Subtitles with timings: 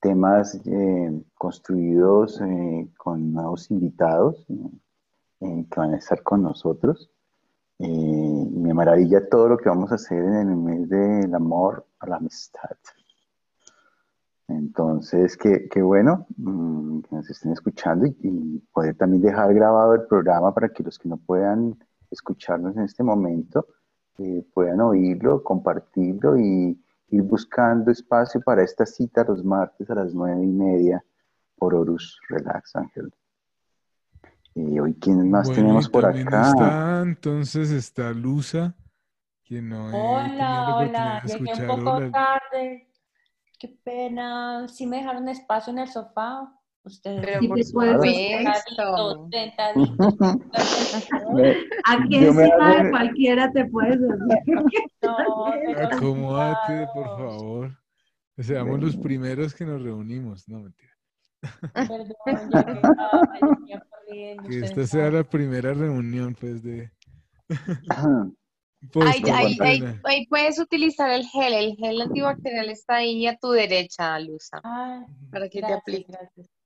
[0.00, 4.44] temas eh, construidos eh, con nuevos invitados
[5.38, 7.10] que van a estar con nosotros.
[7.78, 12.16] me maravilla todo lo que vamos a hacer en el mes del amor a la
[12.16, 12.76] amistad.
[14.48, 20.54] Entonces, qué, bueno mm, que nos estén escuchando y, poder también dejar grabado el programa
[20.54, 21.76] para que los que no puedan
[22.10, 23.66] escucharnos en este momento
[24.18, 30.14] eh, puedan oírlo, compartirlo y ir buscando espacio para esta cita los martes a las
[30.14, 31.04] nueve y media
[31.56, 33.12] por Horus Relax Ángel.
[34.54, 36.48] Y hoy, ¿quién más tenemos por acá?
[36.48, 38.74] Está, entonces está Luza,
[39.44, 42.86] quien no Hola, hola, llegué un poco tarde
[43.58, 46.52] qué pena, si me dejaron espacio en el sofá.
[46.86, 48.00] Ustedes Pero por supuesto.
[51.84, 53.98] Aquí encima de cualquiera te puedes
[55.02, 55.46] no,
[55.92, 57.76] Acomódate, por favor.
[58.38, 60.48] Seamos los primeros que nos reunimos.
[60.48, 60.92] No, mentira.
[61.74, 62.14] Perdón,
[64.48, 66.92] que esta sea la primera reunión, pues, de...
[68.92, 69.22] Pues,
[70.04, 74.60] ahí, puedes utilizar el gel, el gel antibacterial está ahí a tu derecha, Luza,
[75.30, 76.12] para que te aplique.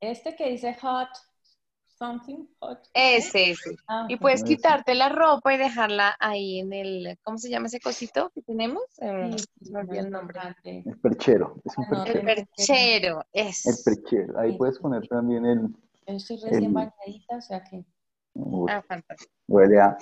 [0.00, 1.08] Este que dice hot
[2.00, 2.78] something, hot.
[2.94, 3.76] Ese, ese.
[3.86, 7.78] Ah, y puedes quitarte la ropa y dejarla ahí en el, ¿cómo se llama ese
[7.78, 8.82] cosito que tenemos?
[9.02, 9.36] Eh,
[9.92, 10.42] el nombre.
[10.64, 11.60] El perchero.
[11.64, 12.20] Es un perchero.
[12.20, 13.66] El perchero, es.
[13.66, 14.38] El perchero.
[14.38, 15.68] Ahí puedes poner también el...
[16.06, 17.84] Yo estoy recién bañadita, o sea que...
[18.68, 19.32] ah, fantástico.
[19.46, 19.98] Huele a...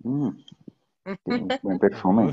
[0.00, 0.30] Mm.
[1.62, 2.30] Buen perfume.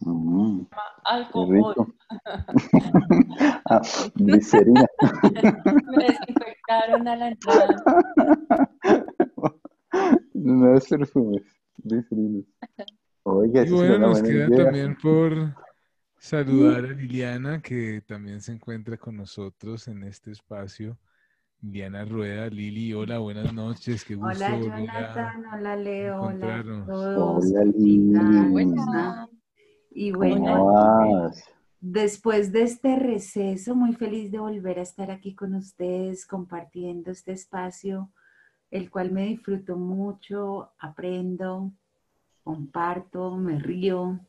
[0.00, 0.66] Mm,
[1.04, 1.94] Alcohol.
[3.70, 3.82] ah,
[4.14, 4.86] glicerina.
[5.96, 7.76] Me desinfectaron a la entrada.
[10.34, 11.42] No es perfumes,
[11.78, 12.44] glicerina.
[13.22, 15.54] Oiga, y bueno, nos queda también por
[16.18, 20.98] saludar a Liliana, que también se encuentra con nosotros en este espacio.
[21.60, 24.28] Diana Rueda, Lili, hola, buenas noches, qué gusto.
[24.28, 28.12] Hola Jonathan, hola Leo, hola Hola Lili.
[29.90, 31.30] Y bueno,
[31.80, 37.32] después de este receso, muy feliz de volver a estar aquí con ustedes compartiendo este
[37.32, 38.10] espacio,
[38.70, 41.72] el cual me disfruto mucho, aprendo,
[42.44, 44.20] comparto, me río.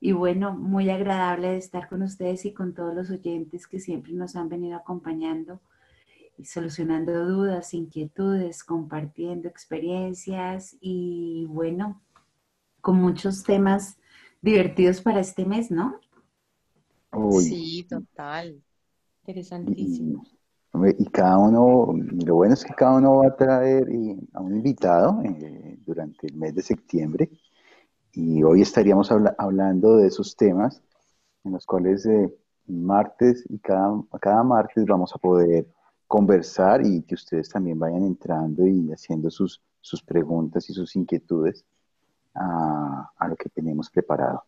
[0.00, 4.12] Y bueno, muy agradable de estar con ustedes y con todos los oyentes que siempre
[4.12, 5.60] nos han venido acompañando
[6.44, 12.00] solucionando dudas, inquietudes, compartiendo experiencias y bueno,
[12.80, 13.98] con muchos temas
[14.40, 16.00] divertidos para este mes, ¿no?
[17.40, 18.62] Sí, total.
[19.22, 20.24] Interesantísimo.
[20.98, 21.94] Y, cada uno,
[22.24, 23.88] lo bueno es que cada uno va a traer
[24.34, 27.30] a un invitado eh, durante el mes de septiembre
[28.12, 30.82] y hoy estaríamos hablando de esos temas
[31.44, 32.32] en los cuales eh,
[32.66, 35.66] martes y cada, cada martes vamos a poder
[36.08, 41.64] conversar y que ustedes también vayan entrando y haciendo sus, sus preguntas y sus inquietudes
[42.34, 44.42] a, lo que tenemos preparado.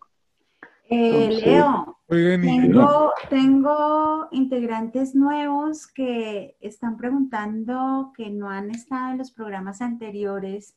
[0.89, 9.31] Eh, Leo, tengo, tengo integrantes nuevos que están preguntando que no han estado en los
[9.31, 10.77] programas anteriores.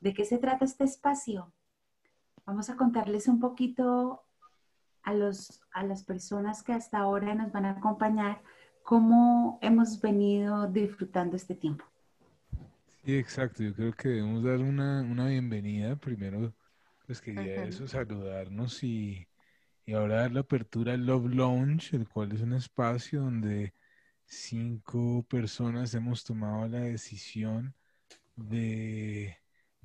[0.00, 1.52] ¿De qué se trata este espacio?
[2.46, 4.22] Vamos a contarles un poquito
[5.02, 8.40] a, los, a las personas que hasta ahora nos van a acompañar
[8.82, 11.84] cómo hemos venido disfrutando este tiempo.
[13.04, 13.62] Sí, exacto.
[13.62, 15.96] Yo creo que debemos dar una, bienvenida.
[15.96, 16.54] Primero,
[17.06, 19.26] pues quería eso, saludarnos y,
[19.86, 23.74] y ahora dar la apertura al Love Lounge, el cual es un espacio donde
[24.24, 27.74] cinco personas hemos tomado la decisión
[28.36, 29.36] de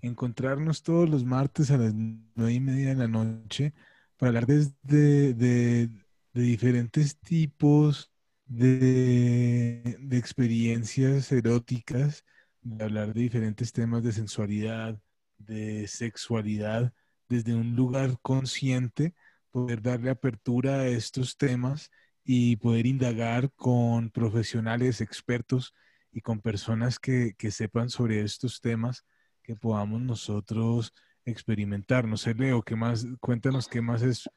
[0.02, 3.74] encontrarnos todos los martes a las nueve y media de la noche
[4.16, 5.90] para hablar de, de
[6.34, 8.12] diferentes tipos
[8.48, 12.26] de, experiencias eróticas,
[12.62, 15.00] de hablar de diferentes temas de sensualidad,
[15.38, 16.94] de sexualidad,
[17.30, 19.14] desde un lugar consciente,
[19.52, 21.92] poder darle apertura a estos temas
[22.24, 25.74] y poder indagar con profesionales, expertos
[26.12, 29.06] y con personas que, sepan sobre estos temas
[29.44, 30.94] que podamos nosotros
[31.26, 32.08] experimentar.
[32.08, 33.06] No sé, Leo, ¿qué más?
[33.20, 34.30] Cuéntanos qué más es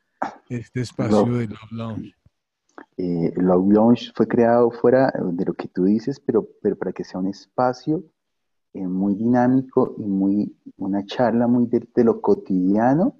[0.48, 2.19] este espacio de Love Lounge.
[2.96, 7.04] Eh, Love Lounge fue creado fuera de lo que tú dices, pero, pero para que
[7.04, 8.04] sea un espacio
[8.72, 13.16] eh, muy dinámico y muy, una charla muy de, lo cotidiano,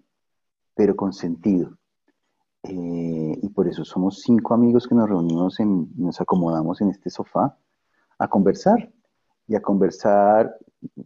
[0.75, 1.77] pero con sentido.
[2.63, 7.11] Eh, y por eso somos cinco amigos que nos reunimos, en, nos acomodamos en este
[7.11, 7.57] sofá
[8.19, 8.93] a conversar
[9.49, 10.57] y a conversar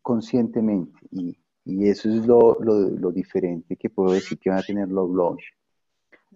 [0.03, 0.99] conscientemente.
[1.11, 4.89] Y, y eso es lo, lo, lo, diferente que puedo decir que van a tener
[4.89, 5.45] Love Lounge.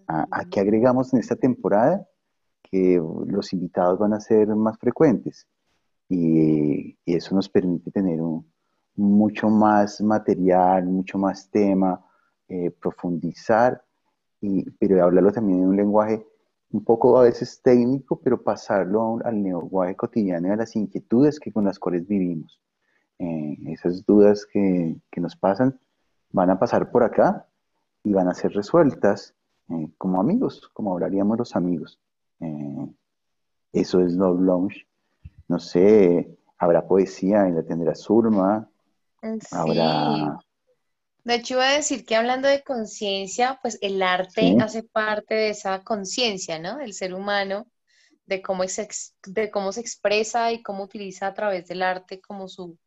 [0.09, 2.05] ¿A, ¿A qué agregamos en esta temporada?
[2.71, 5.47] que los invitados van a ser más frecuentes
[6.07, 8.19] y, eso nos permite tener
[8.95, 12.05] mucho más material, mucho más tema,
[12.47, 13.83] eh, profundizar,
[14.41, 16.25] y, pero hablarlo también en un lenguaje
[16.71, 21.51] un poco a veces técnico, pero pasarlo al lenguaje cotidiano y a las inquietudes que
[21.51, 22.61] con las cuales vivimos.
[23.17, 25.79] Eh, esas dudas que, que, nos pasan
[26.31, 27.47] van a pasar por acá
[28.03, 29.33] y van a ser resueltas
[29.69, 31.99] eh, como amigos, como hablaríamos los amigos.
[32.39, 32.87] Eh,
[33.73, 34.87] eso es Love Lounge.
[35.47, 38.69] No sé, habrá poesía en la tendrá Surma.
[39.51, 40.39] Habrá
[41.29, 45.49] de hecho, iba a decir que hablando de conciencia, pues el arte hace parte de
[45.49, 46.77] esa conciencia, ¿no?
[46.77, 47.67] Del ser humano,
[48.25, 52.47] de cómo, es, de cómo se expresa y cómo utiliza a través del arte como
[52.47, 52.79] su,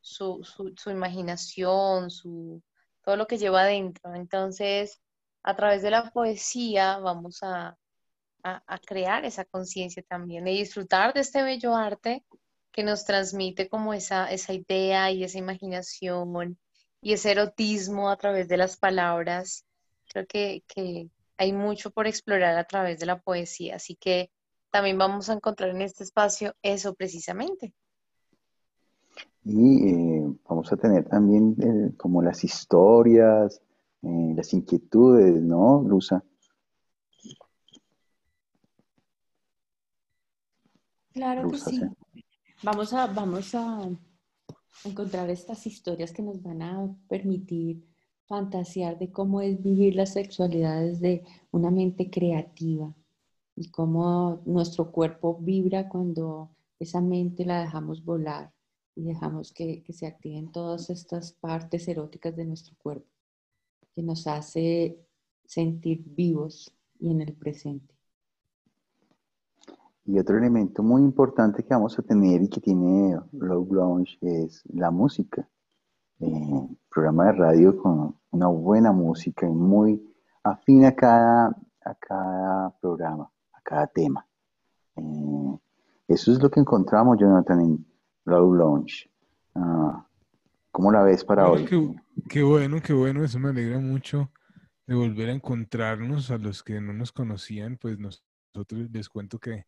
[0.00, 2.62] su, su, imaginación, su,
[3.02, 4.14] todo lo que lleva adentro.
[4.14, 5.00] Entonces,
[5.46, 7.78] a través de la poesía vamos a,
[8.42, 12.24] a crear esa conciencia también y disfrutar de este bello arte
[12.76, 16.58] que nos transmite como esa, esa idea y esa imaginación
[17.00, 19.64] y ese erotismo a través de las palabras.
[20.12, 20.62] Creo que,
[21.38, 24.30] hay mucho por explorar a través de la poesía, así que
[24.70, 27.74] también vamos a encontrar en este espacio eso precisamente.
[29.44, 33.60] Y eh, vamos a tener también eh, como las historias,
[34.02, 36.24] eh, las inquietudes, ¿no, Lusa?
[41.12, 41.80] Claro que sí.
[42.62, 43.88] Vamos a, vamos a
[44.84, 47.86] encontrar estas historias que nos van a permitir
[48.26, 52.94] fantasear de cómo es vivir la sexualidad desde una mente creativa
[53.54, 58.52] y cómo nuestro cuerpo vibra cuando esa mente la dejamos volar
[58.94, 63.08] y dejamos que, que se activen todas estas partes eróticas de nuestro cuerpo,
[63.96, 65.00] que nos hace
[65.46, 66.70] sentir vivos
[67.00, 67.94] y en el presente.
[70.04, 74.62] Y otro elemento muy importante que vamos a tener y que tiene Love Lounge es
[74.66, 75.48] la música.
[76.20, 82.70] Eh, programa de radio con una buena música y muy afín a cada, a cada
[82.78, 84.26] programa, a cada tema.
[84.94, 85.58] Eh,
[86.06, 87.86] eso es lo que encontramos, Jonathan, en
[88.26, 89.10] Love Lounge.
[89.54, 90.05] Ah,
[90.76, 91.64] ¿Cómo la ves para hoy?
[92.28, 94.30] qué, bueno, qué bueno, eso me alegra mucho
[94.86, 99.64] de volver a encontrarnos a los que no nos conocían, pues nosotros les cuento que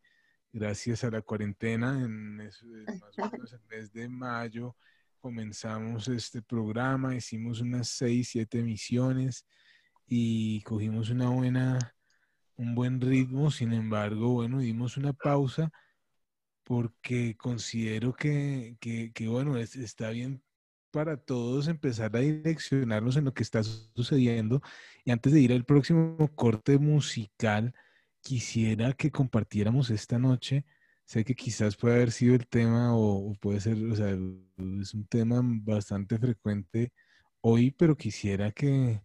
[0.53, 4.75] gracias a la cuarentena, en más o menos el mes de mayo,
[5.19, 9.47] comenzamos este programa, hicimos unas seis, siete emisiones
[10.05, 11.79] y cogimos una buena,
[12.55, 13.49] un buen ritmo.
[13.49, 15.71] Sin embargo, bueno, dimos una pausa
[16.63, 20.43] porque considero que, que, bueno, está bien
[20.91, 24.61] para todos empezar a direccionarnos en lo que está sucediendo.
[25.05, 27.73] Y antes de ir al próximo corte musical,
[28.21, 30.65] quisiera que compartiéramos esta noche.
[31.05, 35.07] Sé que quizás puede haber sido el tema o, puede ser, o sea, es un
[35.09, 36.91] tema bastante frecuente
[37.41, 39.01] hoy, pero quisiera que,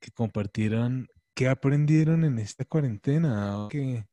[0.00, 4.06] que compartieran qué aprendieron en esta cuarentena, que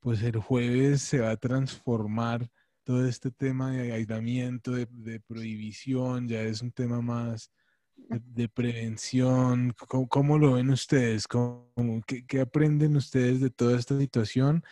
[0.00, 2.48] pues el jueves se va a transformar
[2.86, 7.50] todo este tema de aislamiento, de, de prohibición, ya es un tema más,
[7.96, 9.74] de, prevención?
[10.08, 11.26] ¿Cómo, lo ven ustedes?
[11.26, 11.66] ¿Cómo,
[12.06, 14.62] qué, aprenden ustedes de toda esta situación?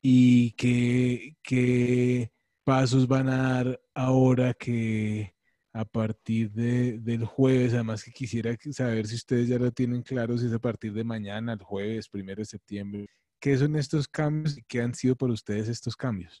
[0.00, 2.32] ¿Y qué, qué
[2.64, 5.34] pasos van a dar ahora que
[5.74, 10.38] a partir de, del jueves, además que quisiera saber si ustedes ya lo tienen claro,
[10.38, 13.08] si es a partir de mañana, el jueves, primero de septiembre,
[13.40, 16.40] ¿qué son estos cambios y qué han sido para ustedes estos cambios?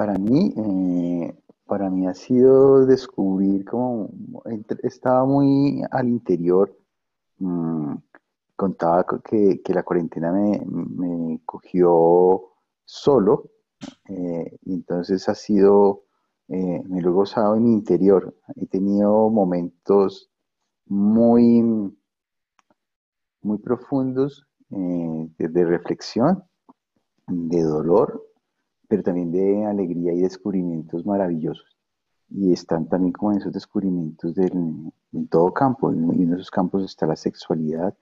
[0.00, 1.34] Para mí, eh,
[1.66, 4.08] para mí ha sido descubrir cómo
[4.82, 6.74] estaba muy al interior.
[7.36, 7.96] Mm,
[8.56, 12.46] contaba que, la cuarentena me, cogió
[12.86, 13.50] solo
[14.08, 16.04] eh, y entonces ha sido,
[16.48, 18.34] eh, me lo he gozado en mi interior.
[18.56, 20.30] He tenido momentos
[20.86, 21.62] muy,
[23.42, 26.42] muy profundos de reflexión,
[27.26, 28.29] de dolor
[28.90, 31.78] pero también de alegría y descubrimientos maravillosos.
[32.28, 34.52] Y están también como en esos descubrimientos del,
[35.12, 37.96] en todo campo, y en esos campos está la sexualidad.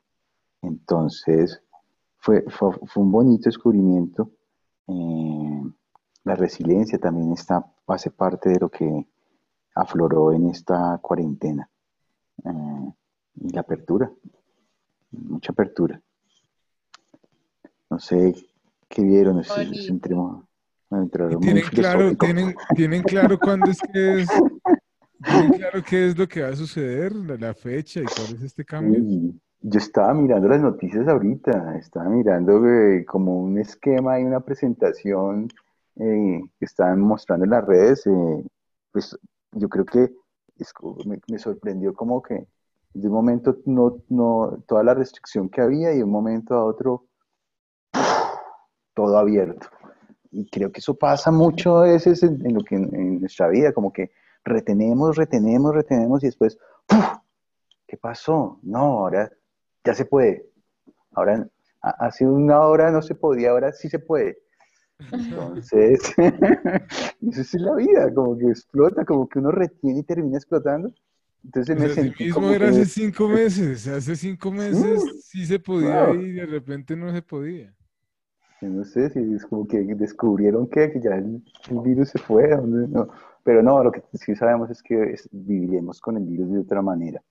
[0.62, 1.62] Entonces,
[2.16, 4.30] fue, fue, un bonito descubrimiento.
[4.86, 5.62] Eh,
[6.24, 9.06] la resiliencia también está, hace parte de lo que
[9.74, 11.68] afloró en esta cuarentena.
[12.44, 12.92] Eh,
[13.42, 14.10] y la apertura,
[15.10, 16.00] mucha apertura.
[17.90, 18.34] No sé
[18.88, 19.42] qué vieron,
[19.86, 20.47] entremos,
[21.40, 24.28] tienen claro, tienen, tienen claro cuándo es que es,
[25.22, 28.64] tienen claro qué es lo que va a suceder, la, fecha y cuál es este
[28.64, 29.34] cambio.
[29.60, 35.48] Yo estaba mirando las noticias ahorita, estaba mirando eh, como un esquema y una presentación
[35.96, 38.06] eh, que estaban mostrando en las redes.
[38.06, 38.44] Eh,
[38.92, 39.18] pues
[39.52, 40.12] yo creo que
[41.04, 42.46] me, sorprendió como que
[42.94, 46.64] de un momento no, no, toda la restricción que había y de un momento a
[46.64, 47.06] otro
[48.94, 49.68] todo abierto.
[50.30, 53.92] Y creo que eso pasa mucho a veces en, lo que en, nuestra vida, como
[53.92, 54.10] que
[54.44, 56.58] retenemos, retenemos, retenemos y después,
[57.86, 58.58] ¿qué pasó?
[58.62, 59.30] No, ahora
[59.84, 60.46] ya se puede.
[61.12, 61.48] Ahora,
[61.80, 64.38] hace una hora no se podía, ahora sí se puede.
[65.12, 70.92] Entonces, eso es la vida, como que explota, como que uno retiene y termina explotando.
[71.44, 76.32] Entonces me sentí mismo era hace cinco meses, hace cinco meses sí se podía y
[76.32, 77.72] de repente no se podía.
[78.60, 81.42] No sé si es como que descubrieron que, ya el,
[81.82, 82.48] virus se fue,
[83.44, 87.22] pero no, lo que sí sabemos es que viviremos con el virus de otra manera.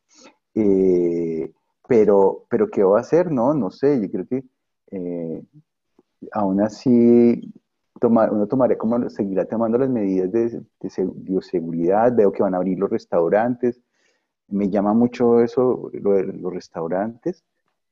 [0.56, 1.52] Eh,
[1.88, 3.32] pero, pero ¿qué va a hacer?
[3.32, 4.44] No, no sé, yo creo que
[4.92, 5.44] eh,
[6.32, 7.54] aún así
[8.00, 10.64] tomar, uno tomaría como, seguirá tomando las medidas de,
[11.16, 13.82] bioseguridad, veo que van a abrir los restaurantes,
[14.48, 17.44] me llama mucho eso, lo de los restaurantes,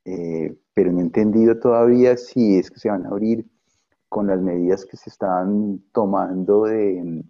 [0.06, 3.46] eh, pero no he entendido todavía si es que se van a abrir
[4.08, 7.24] con las medidas que se estaban tomando de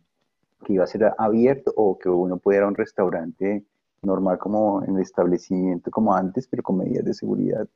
[0.65, 3.63] que iba a ser abierto o que uno pudiera ir a un restaurante
[4.01, 7.67] normal como en el establecimiento como antes, pero con medidas de seguridad.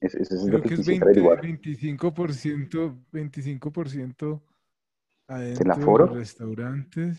[0.00, 4.40] Eso, es lo que, es 25%, 25%
[5.26, 7.18] adentro de los restaurantes.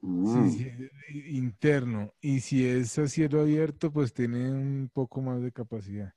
[0.00, 0.48] Mm.
[1.26, 2.12] interno.
[2.20, 6.12] Y si es a cielo abierto, pues tiene un poco más de capacidad.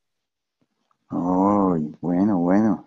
[1.10, 2.86] Ay, bueno, bueno.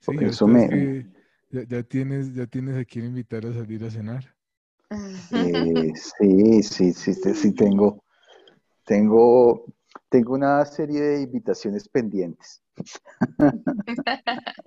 [0.00, 1.06] Sí, eso me...
[1.50, 4.34] ya, tienes, ya tienes a quien invitar a salir a cenar.
[4.90, 8.02] Eh, sí, sí, sí, sí, tengo,
[8.84, 9.64] tengo,
[10.08, 12.62] tengo una serie de invitaciones pendientes.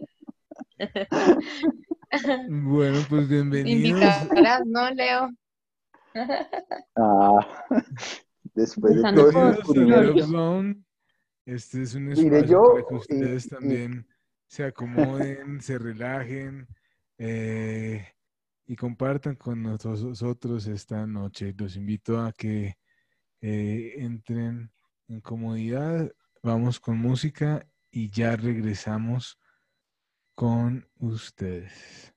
[2.49, 4.01] bueno, pues bienvenidos.
[4.01, 5.29] Invitarás, ¿no, Leo?
[6.95, 7.39] ah,
[8.53, 9.51] después de todo
[11.45, 14.07] este es un espacio para que ustedes también
[14.47, 16.67] se acomoden, se relajen,
[17.17, 18.07] eh,
[18.65, 21.53] y compartan con nosotros esta noche.
[21.57, 22.77] Los invito a que
[23.41, 24.71] eh, entren
[25.07, 29.39] en comodidad, vamos con música y ya regresamos
[30.35, 32.14] con ustedes.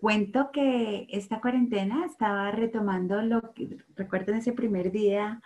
[0.00, 5.42] Cuento que esta cuarentena estaba retomando lo que, recuerden ese primer día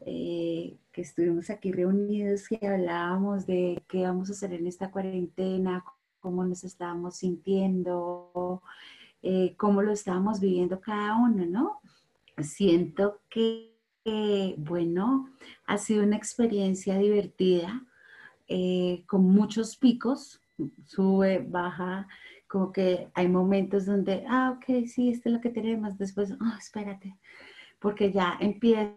[0.00, 5.84] eh, que estuvimos aquí reunidos y hablábamos de qué vamos a hacer en esta cuarentena,
[6.20, 8.62] cómo nos estábamos sintiendo,
[9.22, 11.80] eh, cómo lo estábamos viviendo cada uno, ¿no?
[12.42, 13.74] Siento que,
[14.58, 15.30] bueno,
[15.66, 17.84] ha sido una experiencia divertida,
[18.48, 20.40] eh, con muchos picos,
[20.86, 22.08] sube, baja,
[22.48, 26.58] como que hay momentos donde, ah, ok, sí, esto es lo que tenemos, después, oh,
[26.58, 27.18] espérate,
[27.78, 28.96] porque ya empieza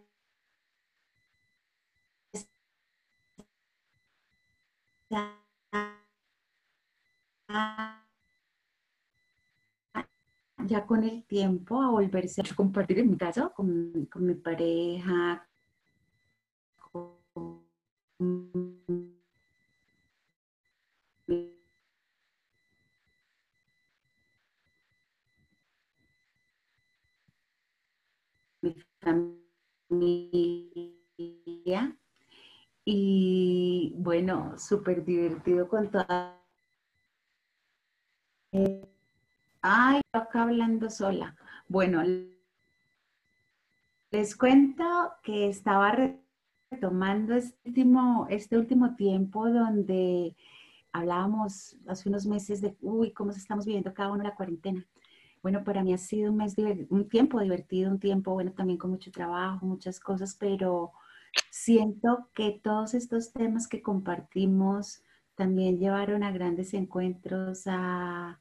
[10.67, 15.47] ya con el tiempo a volverse a compartir en mi caso con, con mi pareja,
[16.91, 17.19] con
[29.01, 30.91] familia.
[32.85, 36.39] Y bueno, súper divertido con toda.
[39.61, 41.35] Ay, acá hablando sola.
[41.67, 42.03] Bueno,
[44.11, 44.83] les cuento
[45.23, 45.95] que estaba
[46.71, 50.35] retomando este último, este último tiempo donde
[50.91, 54.85] hablábamos hace unos meses de, uy, cómo estamos viviendo cada uno la cuarentena.
[55.41, 56.55] Bueno, para mí ha sido un, mes
[56.89, 60.91] un tiempo divertido, un tiempo, bueno, también con mucho trabajo, muchas cosas, pero
[61.49, 65.03] siento que todos estos temas que compartimos
[65.35, 68.39] también llevaron a grandes encuentros, a,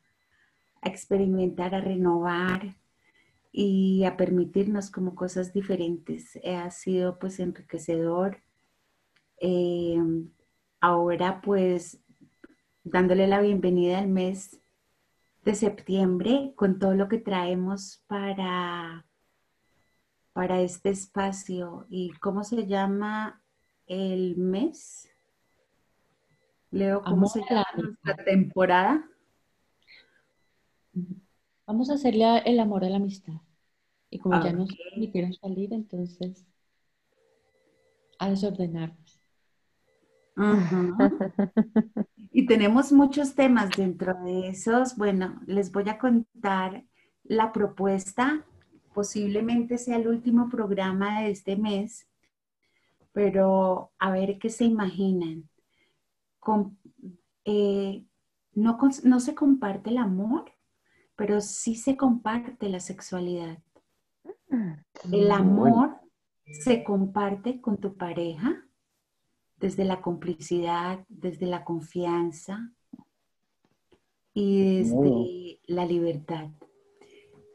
[0.83, 2.75] experimentar, a renovar
[3.53, 6.37] y a permitirnos como cosas diferentes.
[6.43, 8.39] Eh, ha sido pues enriquecedor.
[9.41, 9.99] Eh,
[10.81, 12.01] ahora pues
[12.85, 14.61] dándole la bienvenida al mes
[15.51, 19.05] de septiembre con todo lo que traemos para,
[20.33, 21.87] para este espacio.
[21.91, 23.43] ¿Y cómo se llama
[23.87, 25.11] el mes?
[26.71, 27.67] Leo, ¿cómo se llama
[28.05, 29.05] la temporada?
[31.67, 33.41] Vamos a hacerle el amor a la amistad.
[34.09, 36.47] Y como ya no quieren salir, entonces
[38.21, 38.31] a
[42.33, 44.97] Y tenemos muchos temas dentro de esos.
[44.97, 46.85] Bueno, les voy a contar
[47.25, 48.45] la propuesta.
[48.95, 52.07] Posiblemente sea el último programa de este mes,
[53.13, 55.49] pero a ver qué se imaginan.
[57.45, 58.05] Eh,
[58.55, 60.53] no, no se comparte el amor,
[61.17, 63.59] pero sí se comparte la sexualidad.
[64.49, 64.73] Mm,
[65.13, 65.99] el amor
[66.63, 68.65] se comparte con tu pareja,
[69.61, 72.73] desde la complicidad, desde la confianza
[74.33, 76.49] y desde la libertad.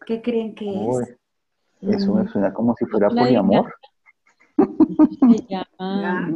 [0.06, 1.18] ¿Qué creen que es?
[1.82, 3.74] Eso me suena como si fuera poliamor.
[4.58, 6.34] Se llama...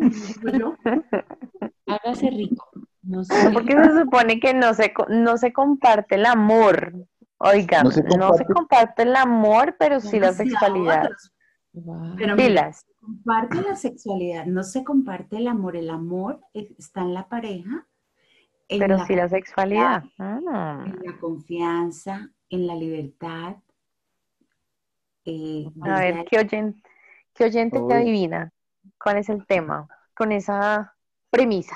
[1.85, 2.69] Hágase rico.
[3.03, 3.49] No sé.
[3.53, 6.93] Porque se supone que no se, no se comparte el amor.
[7.37, 11.09] Oigan, no se comparte, el amor, pero sí la sexualidad.
[11.71, 15.75] Pero Pilas comparte la sexualidad, no se comparte el amor.
[15.75, 17.87] El amor está en la pareja.
[18.67, 20.03] Pero sí la sexualidad.
[20.19, 20.83] Ah.
[20.85, 23.55] En la confianza, en la libertad.
[25.25, 26.81] Eh, a ver, ¿qué oyente,
[27.33, 28.51] qué oyente te adivina?
[29.03, 29.87] ¿Cuál es el tema?
[30.15, 30.95] Con esa
[31.29, 31.75] premisa.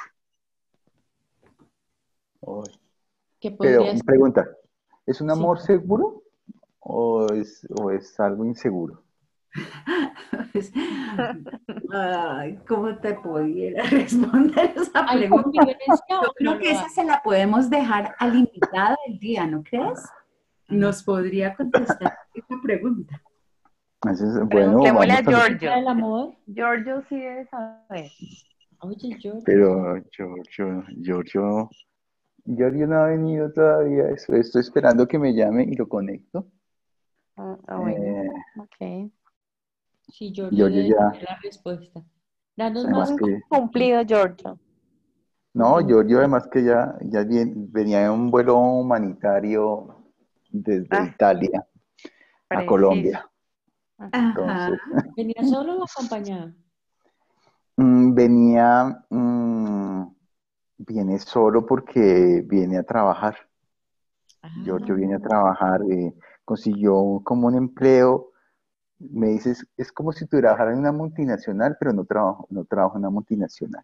[3.59, 4.47] Pero, pregunta,
[5.05, 6.23] ¿es un amor seguro
[6.79, 9.03] o es, o es algo inseguro?
[10.51, 10.71] Pues,
[12.67, 15.67] ¿Cómo te pudiera responder esa pregunta?
[16.09, 19.99] Yo creo que esa se la podemos dejar al invitado del día, ¿no crees?
[20.69, 23.21] Nos podría contestar esa pregunta.
[24.51, 25.73] bueno, a Giorgio.
[25.73, 26.35] El amor.
[26.47, 28.11] Giorgio sí debe saber.
[28.79, 29.43] Oye, Giorgio.
[29.45, 31.69] Pero Giorgio, Giorgio,
[32.45, 34.09] Giorgio no ha venido todavía.
[34.09, 36.47] Estoy, estoy esperando que me llame y lo conecto.
[37.37, 38.03] Ah, ah bueno.
[38.03, 39.11] Eh, ok.
[40.09, 40.95] Sí, Giorgio, ya...
[40.95, 42.03] la respuesta.
[42.55, 43.13] Danos más
[43.49, 44.59] cumplido, Giorgio.
[45.53, 50.03] No, Giorgio además que ya, ya venía en un vuelo humanitario
[50.49, 51.05] desde ah.
[51.05, 51.65] Italia
[52.49, 53.29] a Colombia.
[55.17, 56.53] ¿Venía solo o acompañado?
[57.77, 60.03] Mm, venía, mm,
[60.77, 63.35] viene solo porque viene a trabajar.
[64.63, 66.13] Giorgio viene a trabajar, eh,
[66.43, 68.32] consiguió como un empleo
[69.11, 73.01] me dices, es como si trabajara en una multinacional, pero no trabajo, no trabajo en
[73.01, 73.83] una multinacional.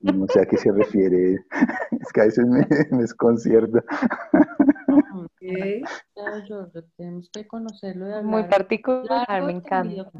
[0.00, 1.44] No sé a qué se refiere.
[2.00, 3.82] Es que a veces me, me desconcierta.
[6.96, 8.22] tenemos que conocerlo.
[8.22, 10.10] Muy particular, me encanta.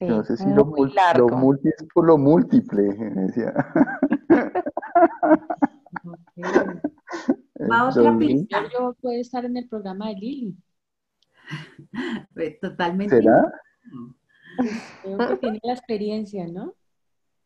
[0.00, 0.74] no sé si lo,
[1.16, 3.52] lo múltiple es por lo múltiple, decía.
[7.70, 8.62] Va otra pista.
[8.72, 10.56] Yo puedo estar en el programa de Lili.
[12.60, 13.16] Totalmente.
[13.16, 13.52] ¿Será?
[15.02, 16.74] Creo que tiene la experiencia, ¿no?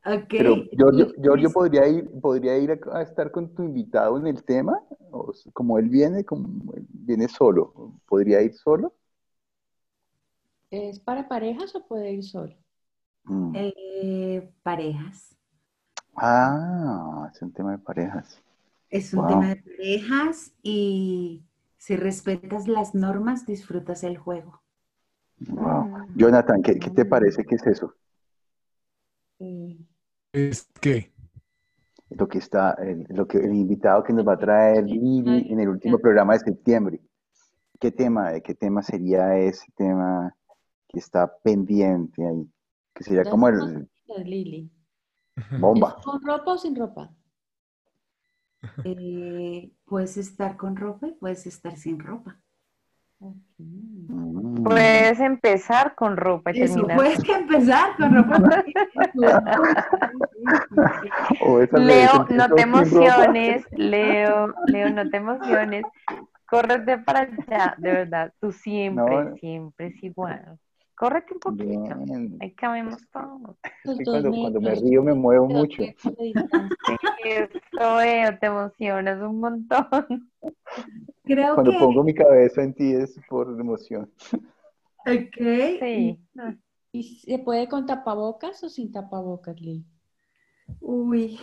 [0.05, 0.39] Okay.
[0.39, 4.81] Pero yo, podría ir, podría ir a, estar con tu invitado en el tema,
[5.53, 6.49] como él viene, como
[6.91, 8.95] viene solo, ¿podría ir solo?
[10.71, 12.55] ¿Es para parejas o puede ir solo?
[13.25, 13.53] Mm.
[13.57, 15.37] Eh, parejas.
[16.15, 18.41] Ah, es un tema de parejas.
[18.89, 21.43] Es un tema de parejas y
[21.77, 24.63] si respetas las normas, disfrutas el juego.
[25.49, 26.07] Wow.
[26.15, 27.95] Jonathan, ¿qué, te parece que es eso?
[30.33, 31.13] ¿Es qué?
[32.11, 35.61] Lo que está, el, lo que el invitado que nos va a traer Lili en
[35.61, 37.01] el último programa de septiembre.
[37.79, 40.35] ¿Qué tema, qué tema sería ese tema
[40.89, 42.49] que está pendiente ahí?
[42.95, 43.89] Que sería como el
[44.25, 44.71] Lili.
[45.61, 45.97] Bomba.
[46.03, 47.13] ¿Con ropa o sin ropa?
[48.85, 52.39] Eh, puedes estar con ropa y puedes estar sin ropa.
[54.63, 56.97] Puedes empezar con ropa y terminar.
[56.97, 58.65] Puedes empezar con ropa.
[61.73, 65.85] Leo, no te emociones, Leo, Leo, no te emociones.
[66.49, 70.59] Córrete para allá, de verdad, tú siempre, siempre es igual.
[70.97, 71.95] Córrete un poquito.
[72.41, 73.57] Ahí cabemos todos.
[74.05, 75.83] cuando, cuando, me río me muevo mucho.
[75.83, 76.33] Sí,
[77.25, 80.31] eso veo, te emocionas un montón.
[81.25, 84.11] Creo cuando pongo mi cabeza en ti es por emoción.
[85.07, 85.37] Ok.
[85.81, 86.19] Sí.
[86.93, 89.85] ¿Y se puede con tapabocas o sin tapabocas, Lee?
[90.81, 91.39] Uy.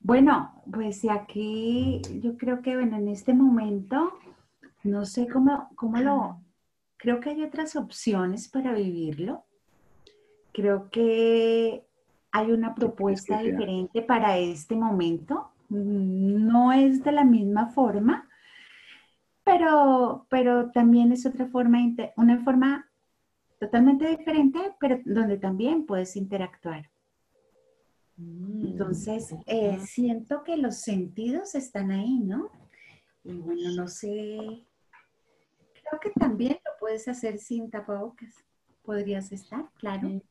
[0.00, 4.12] Bueno, pues aquí yo creo que bueno, en este momento,
[4.84, 6.40] no sé cómo, cómo lo,
[6.98, 9.44] Creo que hay otras opciones para vivirlo.
[10.52, 11.86] Creo que
[12.32, 15.52] hay una propuesta diferente para este momento.
[15.68, 18.28] No es de la misma forma,
[19.44, 21.78] pero, pero también es otra forma,
[22.16, 22.90] una forma
[23.60, 26.90] totalmente diferente, pero donde también puedes interactuar.
[28.16, 32.50] Mm, Entonces, eh, siento que los sentidos están ahí, ¿no?
[33.22, 34.64] Y bueno, no sé
[35.88, 38.34] creo que también puedes hacer sin tapabocas.
[38.82, 40.22] Podrías estar, claro.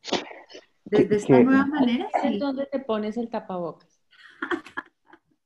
[0.84, 2.08] Desde esta nueva manera.
[2.20, 2.36] Sí.
[2.36, 4.02] ¿Dónde te pones el tapabocas?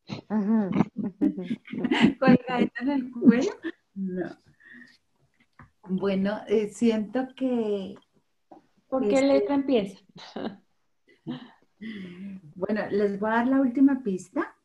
[2.18, 3.52] Colgadito en el cuello.
[3.94, 4.38] No.
[5.82, 7.94] Bueno, eh, siento que.
[8.88, 10.00] ¿Por qué letra empieza?
[12.54, 14.56] bueno, les voy a dar la última pista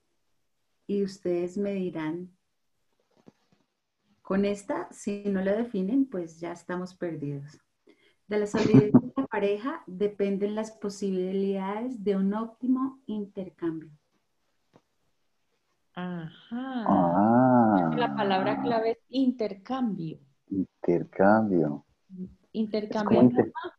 [0.85, 2.36] y ustedes me dirán
[4.27, 7.61] con esta, si no la definen, pues ya estamos perdidos.
[8.27, 13.89] De la solidez de la pareja dependen las posibilidades de un óptimo intercambio.
[15.93, 16.83] Ajá.
[16.89, 17.89] Ah.
[17.95, 20.19] La palabra clave es intercambio.
[20.49, 21.85] Intercambio.
[22.51, 23.31] Intercambio.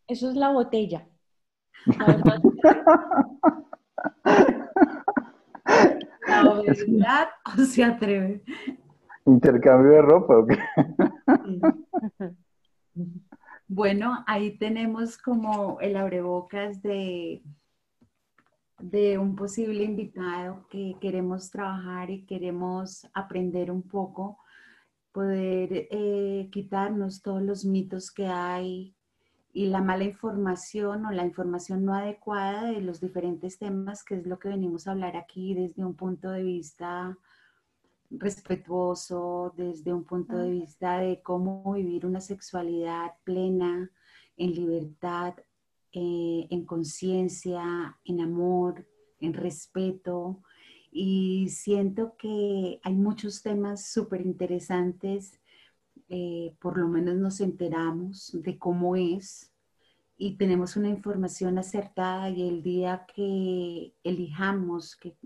[0.06, 1.06] Eso es la botella.
[6.26, 8.42] La verdad o se atreve.
[9.28, 10.58] ¿Intercambio de ropa o qué?
[13.70, 17.42] Bueno, ahí tenemos como el abrebocas de,
[18.80, 24.38] de un posible invitado que queremos trabajar y queremos aprender un poco
[25.12, 28.94] poder eh, quitarnos todos los mitos que hay
[29.52, 34.26] y la mala información o la información no adecuada de los diferentes temas, que es
[34.26, 37.18] lo que venimos a hablar aquí desde un punto de vista
[38.10, 43.90] respetuoso, desde un punto de vista de cómo vivir una sexualidad plena,
[44.36, 45.34] en libertad,
[45.92, 48.86] eh, en conciencia, en amor,
[49.20, 50.42] en respeto.
[50.90, 55.40] Y siento que hay muchos temas súper interesantes,
[56.08, 59.52] eh, por lo menos nos enteramos de cómo es
[60.16, 65.16] y tenemos una información acertada y el día que elijamos, que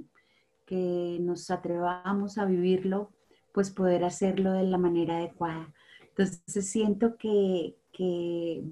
[0.66, 3.10] que nos atrevamos a vivirlo,
[3.52, 5.72] pues poder hacerlo de la manera adecuada.
[6.08, 7.76] Entonces siento que,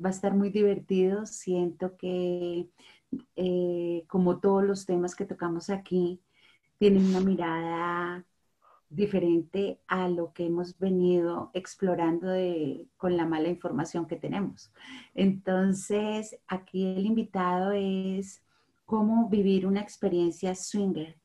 [0.04, 2.68] va a estar muy divertido, siento que
[3.36, 6.20] eh, como todos los temas que tocamos aquí,
[6.78, 8.24] tienen una mirada
[8.88, 12.28] diferente a lo que hemos venido explorando
[12.96, 14.72] con la mala información que tenemos.
[15.14, 18.42] Entonces, aquí el invitado es
[18.84, 21.16] cómo vivir una experiencia swinger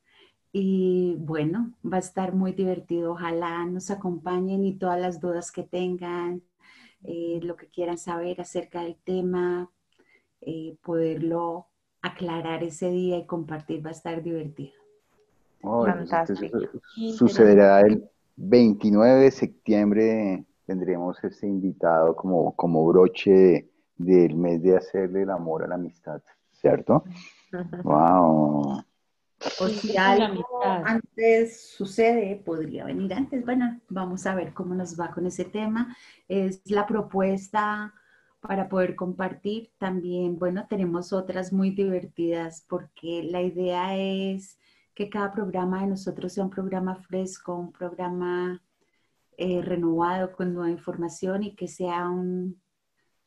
[0.57, 3.11] y bueno, va a estar muy divertido.
[3.11, 6.43] Ojalá nos acompañen y todas las dudas que tengan,
[7.03, 9.69] eh, lo que quieran saber acerca del tema,
[10.39, 11.67] eh, poderlo
[12.01, 14.71] aclarar ese día y compartir va a estar divertido.
[15.61, 16.57] Fantástico.
[17.17, 20.45] sucederá el 29 de septiembre.
[20.65, 26.21] Tendremos ese invitado como, como broche del mes de hacerle el amor a la amistad,
[26.53, 27.03] ¿cierto?
[27.83, 28.85] Wow.
[29.59, 33.43] O si algo antes sucede, podría venir antes.
[33.45, 35.95] Bueno, vamos a ver cómo nos va con ese tema.
[36.27, 37.93] Es la propuesta
[38.39, 39.71] para poder compartir.
[39.77, 44.57] También, bueno, tenemos otras muy divertidas porque la idea es
[44.93, 48.61] que cada programa de nosotros sea un programa fresco, un programa
[49.37, 52.61] eh, renovado con nueva información y que sea un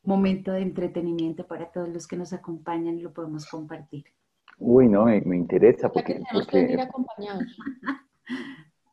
[0.02, 4.06] momento de entretenimiento para todos los que nos acompañan y lo podemos compartir.
[4.58, 6.14] Uy, no, me, interesa porque...
[6.14, 7.44] tenemos que venir acompañados.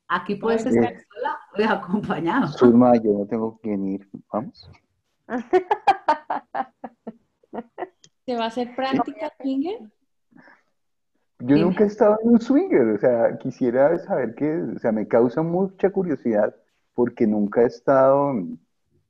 [0.08, 2.48] Aquí puedes estar sola o acompañado.
[2.50, 4.08] Zulma, yo no tengo que venir.
[4.32, 4.70] Vamos.
[8.26, 9.80] ¿Se va a hacer práctica swinger?
[11.40, 15.08] Yo nunca he estado en un swinger, o sea, quisiera saber qué, o sea, me
[15.08, 16.56] causa mucha curiosidad
[16.94, 18.32] porque nunca he estado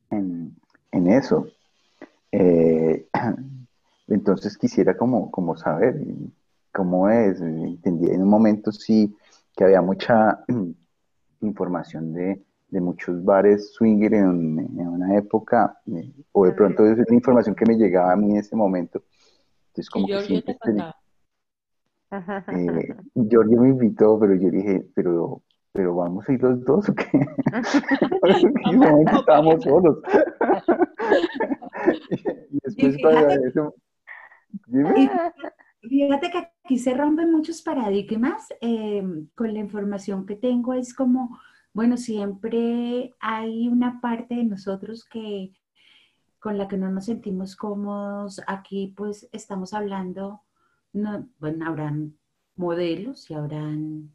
[0.10, 0.56] en,
[0.92, 1.48] en eso.
[2.32, 3.08] Eh,
[4.08, 5.96] entonces quisiera como, como saber,
[6.76, 7.40] cómo es.
[7.42, 9.16] Entendí en un momento sí
[9.56, 10.44] que había mucha
[11.42, 17.56] información de, muchos bares swinger en, una época, eh, o de pronto es la información
[17.56, 19.02] que me llegaba a mí en ese momento.
[19.68, 20.58] Entonces, como que siempre
[22.12, 22.96] eh,
[23.30, 27.06] Giorgio me invitó, pero yo dije, pero, pero vamos a ir los dos o qué?
[27.14, 30.00] en ese momento estábamos solos.
[32.52, 33.74] y después para eso.
[34.68, 35.10] Dime.
[35.82, 38.48] Fíjate que aquí se rompen muchos paradigmas.
[38.60, 41.40] Em, con la información que tengo es como,
[41.74, 45.54] bueno, siempre hay una parte de nosotros que
[46.40, 48.42] con la que no nos sentimos cómodos.
[48.48, 50.42] Aquí pues estamos hablando,
[50.92, 52.18] no, bueno, habrán
[52.56, 54.12] modelos y habrán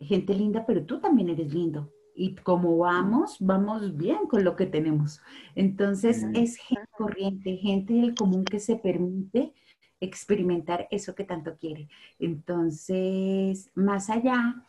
[0.00, 1.90] gente linda, pero tú también eres lindo.
[2.14, 5.22] Y como vamos, vamos bien con lo que tenemos.
[5.54, 9.54] Entonces es gente corriente, gente del común que se permite
[10.00, 11.88] experimentar eso que tanto quiere.
[12.18, 14.64] Entonces, más allá,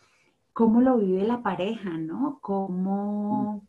[0.54, 2.40] cómo lo vive la pareja, ¿no?
[2.42, 3.66] Cómo,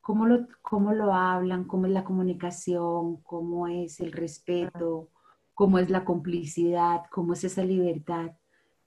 [0.00, 5.08] cómo, lo, cómo lo hablan, cómo es la comunicación, cómo es el respeto,
[5.54, 8.32] cómo es la complicidad, cómo es esa libertad.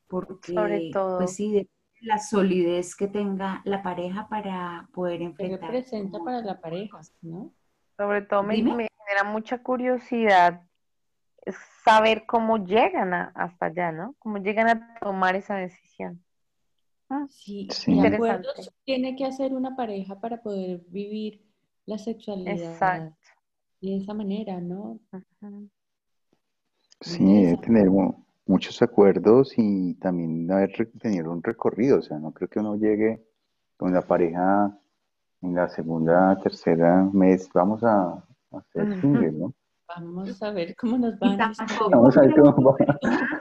[0.07, 1.17] Porque, Sobre todo.
[1.17, 1.69] pues sí,
[2.01, 5.59] la solidez que tenga la pareja para poder enfrentar.
[5.59, 7.51] ¿Qué representa para la pareja, no?
[7.97, 10.64] Sobre todo me, me genera mucha curiosidad
[11.83, 14.15] saber cómo llegan hasta allá, ¿no?
[14.19, 16.23] Cómo llegan a tomar esa decisión.
[17.09, 17.99] Ah, sí, sí.
[17.99, 21.45] acuerdos tiene que hacer una pareja para poder vivir
[21.85, 23.13] la sexualidad
[23.81, 24.99] de esa manera, ¿no?
[27.01, 27.89] Sí, debe tener
[28.47, 33.23] muchos acuerdos y también haber tener un recorrido, o sea, no creo que uno llegue
[33.77, 34.75] con la pareja
[35.41, 39.53] en la segunda, tercera mes, vamos a, hacer uh ¿no?
[39.87, 41.37] Vamos a ver cómo nos van.
[41.91, 42.75] Vamos a ver cómo va.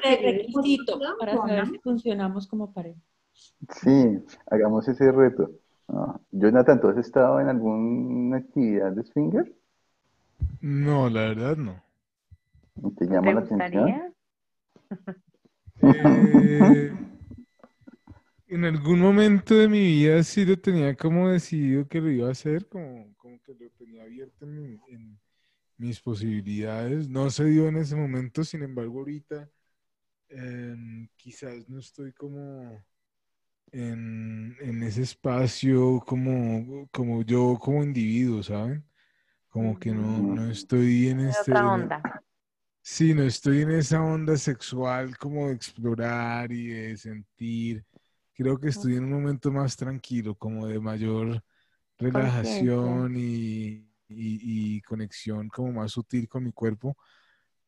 [0.02, 3.00] requisito para saber si funcionamos como pareja.
[3.32, 4.18] Sí,
[4.50, 5.50] hagamos ese reto.
[5.88, 9.54] Ah, Jonathan, ¿tú has estado en alguna actividad de swinger?
[10.60, 11.82] No, la verdad no.
[12.96, 14.14] ¿Te llama la atención?
[15.82, 16.92] Eh,
[18.48, 22.28] en en algún momento de mi vida sí lo tenía como decidido que lo iba
[22.28, 25.18] a hacer, como, como que lo tenía abierto en,
[25.76, 27.08] mis posibilidades.
[27.08, 29.48] No se dio en ese momento, sin embargo, ahorita
[30.28, 32.84] em, quizás no estoy como
[33.72, 38.84] en, ese espacio como, como yo como individuo, ¿saben?
[39.48, 41.52] Como que no, no estoy en este...
[41.52, 42.02] onda.
[42.82, 47.84] Sí, no estoy en esa onda sexual como de explorar y de sentir.
[48.34, 51.42] Creo que estoy en un momento más tranquilo, como de mayor
[51.96, 56.96] relajación y, y, conexión como más sutil con mi cuerpo.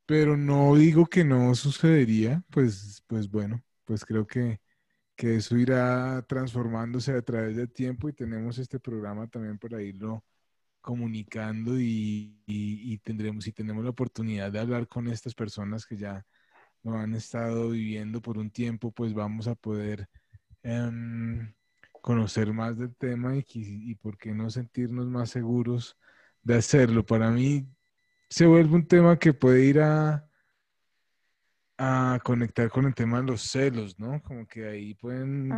[0.07, 4.61] Pero no digo que no sucedería, pues, pues bueno, pues creo que,
[5.17, 10.25] que eso irá transformándose a través del tiempo y tenemos este programa también para irlo
[10.87, 16.25] comunicando y, y, tendremos, si tenemos la oportunidad de hablar con estas personas que ya
[16.85, 20.09] lo han estado viviendo por un tiempo, pues vamos a poder
[20.63, 21.53] em,
[22.01, 25.97] conocer más del tema y, y por qué no sentirnos más seguros
[26.47, 27.05] de hacerlo.
[27.05, 27.67] Para mí
[28.31, 30.25] se vuelve un tema que puede ir a,
[31.77, 34.23] a conectar con el tema de los celos, ¿no?
[34.23, 35.51] Como que ahí pueden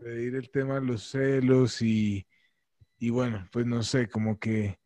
[0.00, 2.24] pedir el tema de los celos y,
[2.98, 4.78] y bueno, pues no sé, como que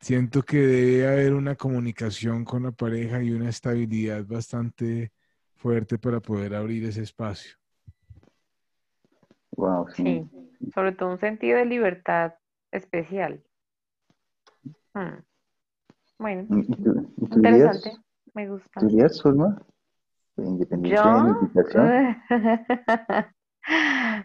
[0.00, 5.12] siento que debe haber una comunicación con la pareja y una estabilidad bastante
[5.54, 7.54] fuerte para poder abrir ese espacio.
[9.52, 10.28] Wow, sí.
[10.74, 12.34] sobre todo un sentido de libertad
[12.72, 13.40] especial.
[14.94, 15.18] Hmm.
[16.18, 16.46] Bueno,
[17.16, 17.96] interesante,
[18.32, 18.80] me gusta.
[18.80, 19.20] ¿Tú dirías,
[20.36, 20.52] de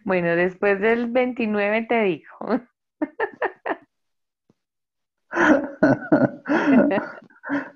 [0.06, 2.26] bueno, después del 29 te digo.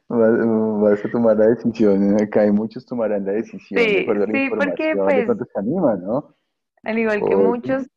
[0.07, 5.37] vas, a tomar la decisión, acá hay muchos tomarán la decisión sí, sí, porque pues,
[5.51, 6.35] se anima, ¿no?
[6.83, 7.87] Al igual que muchos,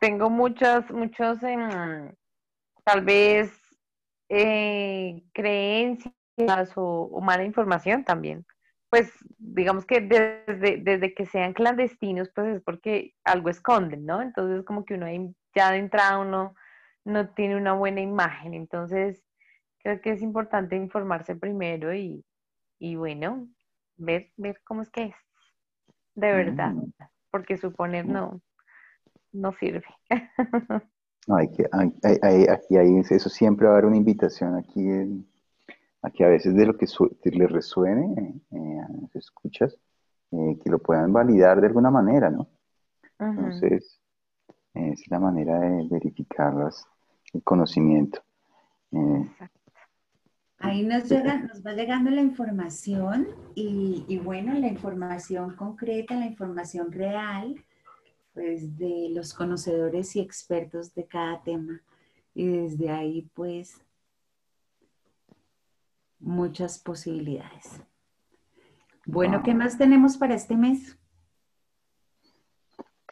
[0.00, 1.38] tengo muchos, muchos,
[2.84, 3.61] tal vez,
[4.34, 8.46] eh, creencias o, mala información también.
[8.88, 14.22] Pues digamos que desde, desde que sean clandestinos, pues es porque algo esconden, ¿no?
[14.22, 16.54] Entonces como que uno ahí, ya de entrada uno
[17.04, 18.54] no tiene una buena imagen.
[18.54, 19.22] Entonces,
[19.82, 22.24] creo que es importante informarse primero y,
[22.96, 23.48] bueno,
[23.96, 25.16] ver, ver cómo es que es,
[26.14, 26.92] de verdad, mm.
[27.30, 28.40] porque suponer no,
[29.32, 29.84] no sirve.
[31.26, 34.84] No, hay que, hay, aquí hay, eso siempre va a haber una invitación aquí,
[36.02, 36.86] aquí a veces de lo que
[37.30, 39.78] le resuene eh, a los escuchas,
[40.32, 42.48] eh, que lo puedan validar de alguna manera, ¿no?
[43.20, 44.00] Entonces,
[44.74, 46.84] es la manera de verificarlas
[47.32, 48.20] el conocimiento.
[48.90, 49.30] Eh,
[50.62, 53.26] Ahí nos, llega, nos va llegando la información
[53.56, 57.56] y, bueno, la información concreta, la información real,
[58.32, 61.82] pues de los conocedores y expertos de cada tema.
[62.34, 63.80] Y desde ahí, pues,
[66.18, 67.82] muchas posibilidades.
[69.04, 70.96] Bueno, ¿qué más tenemos para este mes?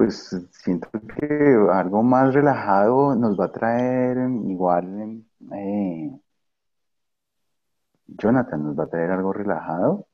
[0.00, 4.16] pues siento que algo más relajado nos va a traer
[4.48, 6.18] igual eh,
[8.06, 10.06] Jonathan, nos va a traer algo relajado.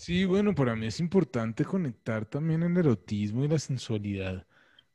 [0.00, 4.46] Sí, bueno, para mí es importante conectar también el erotismo y la sensualidad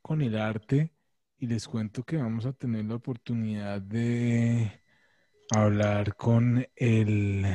[0.02, 0.94] con el arte
[1.38, 4.82] y les cuento que vamos a tener la oportunidad de
[5.56, 7.46] hablar con el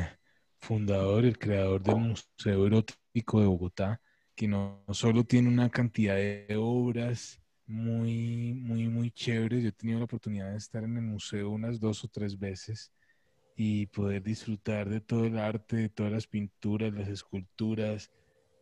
[0.61, 4.01] fundador, el creador del Museo Erótico de Bogotá,
[4.37, 9.65] que no, solo tiene una cantidad de obras muy, muy, muy chéveres.
[9.65, 12.93] Yo he tenido la oportunidad de estar en el museo unas dos o tres veces
[13.57, 18.11] y poder disfrutar de todo el arte, de todas las pinturas, las esculturas,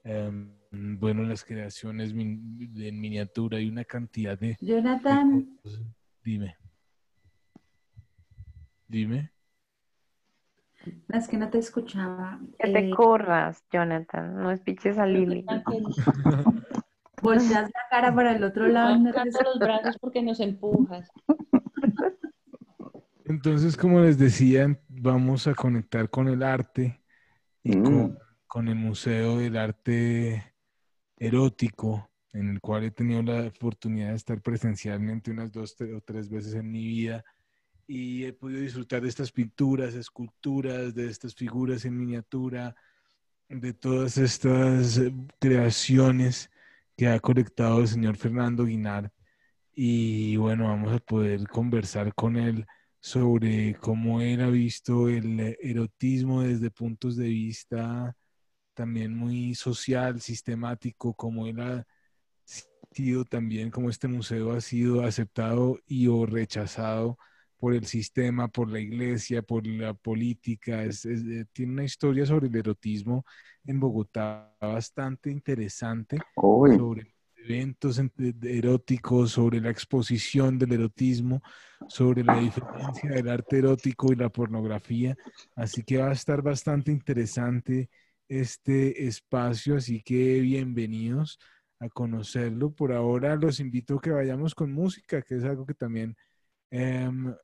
[0.05, 4.57] em, bueno, las creaciones en miniatura y una cantidad de...
[4.61, 5.59] Jonathan.
[6.23, 6.57] Dime.
[8.89, 9.33] Dime.
[11.13, 12.41] Es que no te escuchaba.
[12.59, 14.37] Que te eh, corras, Jonathan.
[14.37, 15.45] No espiches a Lili.
[17.23, 18.97] Volteas la cara para el otro lado.
[18.99, 21.11] No los brazos porque nos empujas.
[23.29, 27.03] Entonces, como les decía, vamos a conectar con el arte
[27.63, 28.17] y mm.
[28.47, 30.55] con, el Museo del Arte
[31.15, 36.31] Erótico, en el cual he tenido la oportunidad de estar presencialmente unas dos o tres
[36.31, 37.23] veces en mi vida
[37.87, 42.75] y he podido disfrutar de estas pinturas, esculturas, de estas figuras en miniatura,
[43.49, 46.51] de todas estas eh, creaciones
[46.97, 49.11] que ha colectado el señor Fernando Guinard.
[49.75, 52.67] Y bueno, vamos a poder conversar con él
[53.01, 58.17] sobre cómo él ha visto el erotismo desde puntos de vista
[58.75, 61.87] también muy social, sistemático, como él ha
[62.93, 67.19] sido también, como este museo ha sido aceptado y o rechazado
[67.59, 70.85] por el sistema, por la iglesia, por la política.
[70.85, 73.25] Es, eh, tiene una historia sobre el erotismo
[73.65, 78.01] en Bogotá bastante interesante, sobre eventos
[78.43, 81.43] eróticos, sobre la exposición del erotismo,
[81.89, 85.17] sobre la diferencia del arte erótico y la pornografía.
[85.57, 87.89] Así que va a estar bastante interesante
[88.29, 91.39] este espacio, así que bienvenidos
[91.79, 92.71] a conocerlo.
[92.73, 96.17] Por ahora los invito a que vayamos con música, que es algo que también,
[96.71, 97.35] em,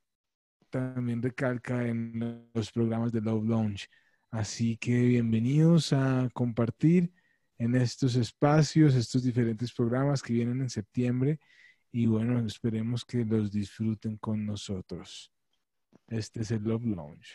[0.71, 3.89] también recalca en los programas de Love Lounge.
[4.31, 7.13] Así que bienvenidos a compartir
[7.59, 11.39] en estos espacios, estos diferentes programas que vienen en septiembre.
[11.93, 15.33] Y bueno, esperemos que los disfruten con nosotros.
[16.09, 17.33] Este es el Love Lounge.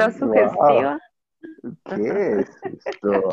[0.00, 0.98] Tan sugestiva.
[1.84, 2.50] ¿Qué es
[2.86, 3.30] esto?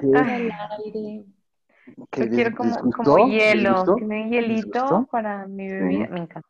[0.00, 1.24] ¿Qué?
[1.96, 6.08] Yo quiero como, como hielo, que me hielito para mi bebida.
[6.08, 6.48] Me encantó.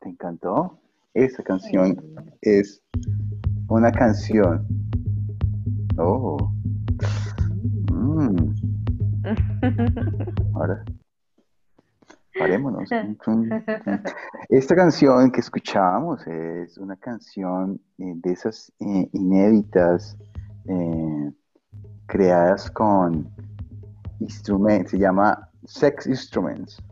[0.00, 0.78] ¿Te encantó?
[1.14, 1.96] Esa canción
[2.42, 2.82] es
[3.68, 4.66] una canción.
[5.98, 6.52] Oh.
[7.92, 8.54] Mm.
[10.54, 10.82] Ahora
[12.40, 12.88] parémonos.
[14.48, 20.16] Esta canción que escuchábamos es una canción eh, de esas eh, inéditas,
[20.66, 21.30] eh,
[22.06, 23.28] creadas con
[24.20, 26.82] instrumentos, se llama Sex Instruments.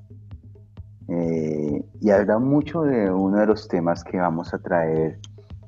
[2.00, 5.18] y habla mucho de uno de los temas que vamos a traer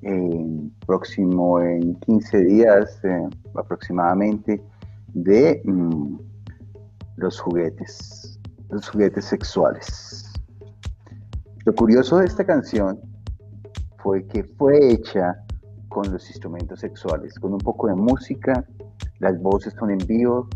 [0.03, 3.01] en próximo, en 15 días
[3.55, 4.63] aproximadamente,
[5.15, 6.19] de mm,
[7.17, 8.30] los juguetes
[8.71, 10.33] los juguetes sexuales.
[11.65, 12.99] Lo curioso de esta canción
[13.99, 15.37] fue que fue hecha
[15.89, 18.65] con los instrumentos sexuales, con un poco de música,
[19.19, 20.49] las voces son en vivo,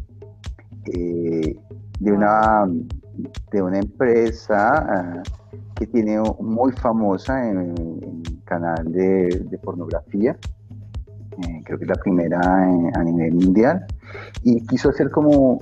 [0.87, 1.57] eh,
[2.01, 2.67] de, una,
[3.53, 5.23] de una empresa ah,
[5.75, 10.37] que tiene muy famosa en, el canal de, pornografía,
[11.39, 13.85] eh, creo que es la primera a nivel mundial,
[14.43, 15.59] y quiso hacer como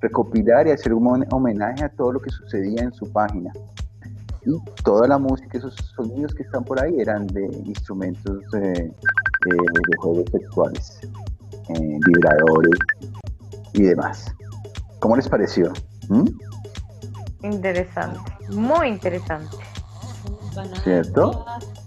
[0.00, 3.52] recopilar y hacer un homenaje a todo lo que sucedía en su página.
[4.44, 4.52] y
[4.84, 8.92] toda la música, esos sonidos que están por ahí eran de instrumentos de,
[9.98, 11.00] juegos sexuales,
[11.68, 12.78] eh, vibradores
[13.72, 14.32] y demás.
[15.00, 15.72] ¿Cómo les pareció?
[16.08, 16.28] ¿Mm?
[17.42, 19.56] Interesante, muy interesante.
[20.82, 21.44] ¿Cierto?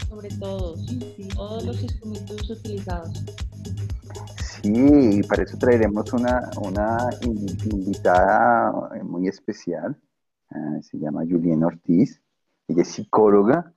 [0.09, 0.85] Sobre todos,
[1.33, 3.25] todos los instrumentos utilizados.
[4.61, 8.71] Sí, y para eso traeremos una, una invitada
[9.03, 9.95] muy especial,
[10.51, 12.21] eh, se llama Juliana Ortiz,
[12.67, 13.73] ella es psicóloga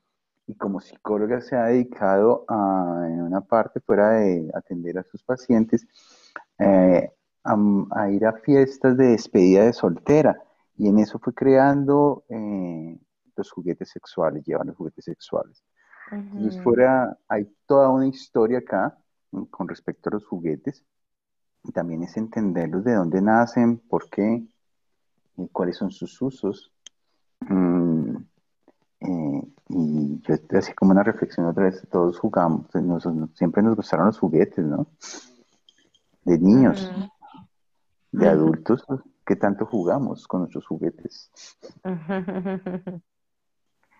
[0.47, 5.23] y como psicóloga se ha dedicado a, en una parte fuera de atender a sus
[5.23, 5.87] pacientes,
[6.59, 7.11] eh,
[7.45, 10.43] a, ir a fiestas de despedida de soltera.
[10.77, 12.99] Y en eso fue creando eh,
[13.37, 15.63] los juguetes sexuales, llevan los juguetes sexuales.
[16.11, 18.99] Entonces fuera, hay toda una historia acá
[19.51, 20.85] con respecto a los juguetes
[21.65, 24.45] y también es entenderlos de dónde nacen, por qué,
[25.37, 26.73] y cuáles son sus usos.
[27.41, 28.17] Mm,
[29.01, 32.67] eh, y yo así como una reflexión otra vez, todos jugamos,
[33.35, 34.87] siempre nos gustaron los juguetes, ¿no?
[36.25, 36.91] De niños,
[38.13, 38.85] de adultos,
[39.25, 41.31] ¿qué tanto jugamos con nuestros juguetes?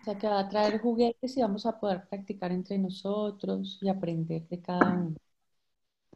[0.03, 3.87] O sea, que va a traer juguetes y vamos a poder practicar entre nosotros y
[3.87, 5.15] aprender de cada uno.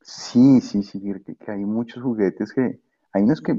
[0.02, 2.82] Sí, sí, sí, que, hay muchos juguetes que,
[3.14, 3.54] hay unos que,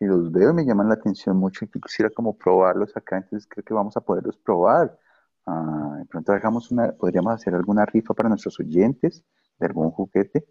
[0.00, 3.46] los veo y me llaman la atención mucho y que quisiera como probarlos acá, entonces
[3.46, 4.98] creo que vamos a poderlos probar.
[5.44, 9.26] Ah, de pronto dejamos una, podríamos hacer alguna rifa para nuestros oyentes
[9.58, 10.46] de algún juguete.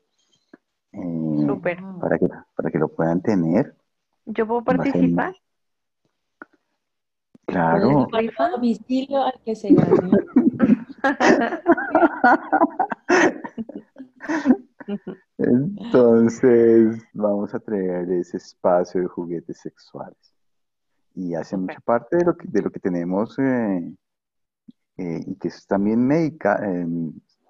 [0.91, 1.79] Eh, Súper.
[1.99, 3.75] Para que, para que lo puedan tener.
[4.27, 5.33] ¿Yo puedo participar?
[7.55, 8.07] Claro.
[8.51, 9.69] domicilio al que se.
[15.37, 20.17] Entonces, vamos a traer ese espacio de juguetes sexuales.
[21.13, 23.95] Y hace mucha parte de lo que, de lo que tenemos eh,
[24.97, 26.85] eh, y que es también médica, eh,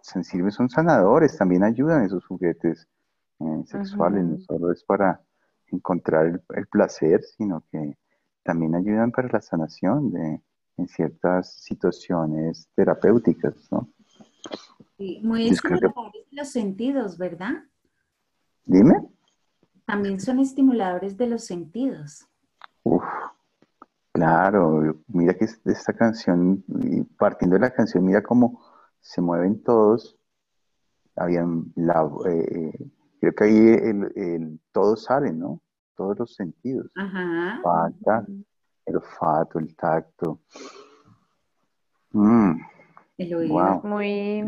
[0.01, 2.88] sensibles son sanadores, también ayudan esos juguetes
[3.39, 5.20] eh, sexuales, no solo es para
[5.72, 7.97] encontrar el, el placer, sino que
[8.46, 10.41] también ayudan para la sanación de,
[10.78, 13.89] en ciertas situaciones terapéuticas, ¿no?
[14.98, 17.54] Sí, muy estimuladores de los sentidos, ¿verdad?
[18.66, 19.10] Dime.
[19.86, 22.28] También son estimuladores de los sentidos.
[22.84, 23.04] Uf,
[24.12, 26.64] claro, mira que esta canción,
[27.18, 28.62] partiendo de la canción, mira cómo
[29.00, 30.18] se mueven todos.
[31.16, 35.62] Habían la, eh, creo que ahí el, todos salen, ¿no?
[35.96, 36.91] Todos los sentidos.
[36.96, 37.62] Ajá.
[38.86, 40.41] el olfato, el tacto.
[42.12, 42.60] Mm.
[43.18, 43.76] El oído.
[43.76, 44.43] Es muy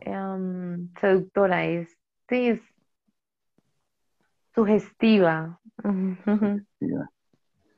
[0.00, 1.88] em, seductora, es,
[2.28, 2.60] sí, es
[4.54, 5.60] sugestiva.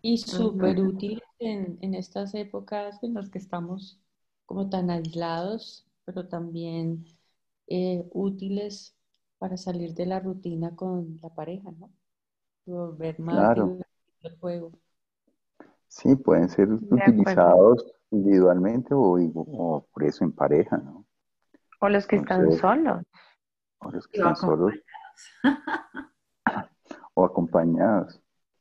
[0.03, 4.01] Y súper útil en, en, estas épocas en las que estamos
[4.45, 7.05] como tan aislados, pero también
[7.67, 8.96] eh, útiles
[9.39, 11.91] para salir de la rutina con la pareja, ¿no?
[12.65, 13.79] Volver más claro.
[14.23, 14.73] el juego.
[15.89, 21.07] Sí, pueden ser utilizados individualmente o, por eso en pareja, ¿no?
[21.81, 23.03] O los que están solos.
[23.79, 24.75] O los que están solos.
[27.15, 28.21] o acompañados.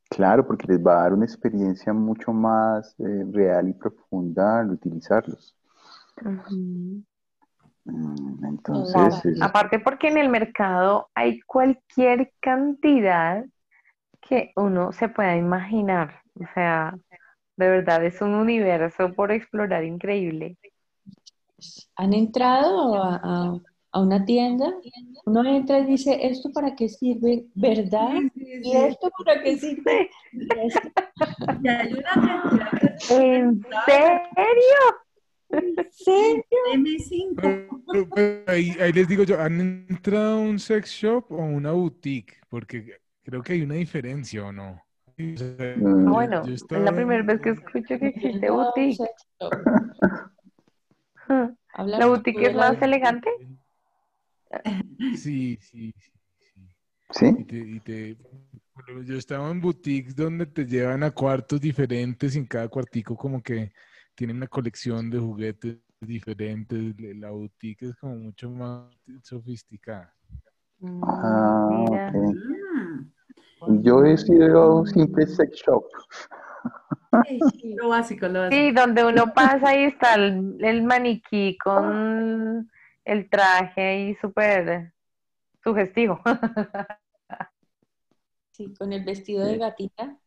[0.09, 4.71] Claro, porque les va a dar una experiencia mucho más eh, real y profunda al
[4.71, 5.57] utilizarlos.
[6.21, 6.99] Mm,
[7.85, 13.45] entonces, aparte porque en el mercado hay cualquier cantidad
[14.21, 16.21] que uno se pueda imaginar.
[16.39, 16.97] O sea,
[17.57, 20.57] de verdad es un universo por explorar increíble.
[21.95, 23.59] ¿Han entrado a,
[23.93, 24.73] una tienda?
[25.25, 27.45] Uno entra y dice, ¿esto para qué sirve?
[27.53, 28.15] ¿Verdad?
[28.35, 30.09] ¿Y esto para qué sirve?
[33.09, 35.04] ¿En serio?
[38.47, 42.37] Ahí, ahí, les digo yo, ¿han entrado a un sex shop o una boutique?
[42.49, 44.81] Porque creo que hay una diferencia, ¿o no?
[45.17, 46.11] Mm.
[46.11, 49.05] bueno, es la primera vez que escucho que existe boutique.
[51.77, 53.29] ¿La boutique es más elegante?
[55.15, 56.11] Sí, sí, sí.
[57.11, 57.35] ¿Sí?
[57.37, 58.17] Y te, y te,
[59.05, 63.41] yo estaba en boutiques donde te llevan a cuartos diferentes y en cada cuartico como
[63.41, 63.71] que
[64.15, 66.95] tienen una colección de juguetes diferentes.
[66.99, 68.89] La boutique es como mucho más
[69.23, 70.13] sofisticada.
[71.03, 72.11] Ah,
[73.81, 75.85] Yo he sido un simple sex shop.
[77.27, 77.39] Sí,
[77.75, 78.61] lo básico, lo básico.
[78.61, 82.69] Sí, donde uno pasa y está el, maniquí con
[83.05, 84.93] el traje y súper
[85.63, 86.21] sugestivo.
[88.51, 90.17] Sí, con el vestido de gatita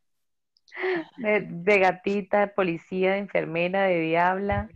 [1.16, 4.69] De, gatita, de policía, de enfermera, de diabla.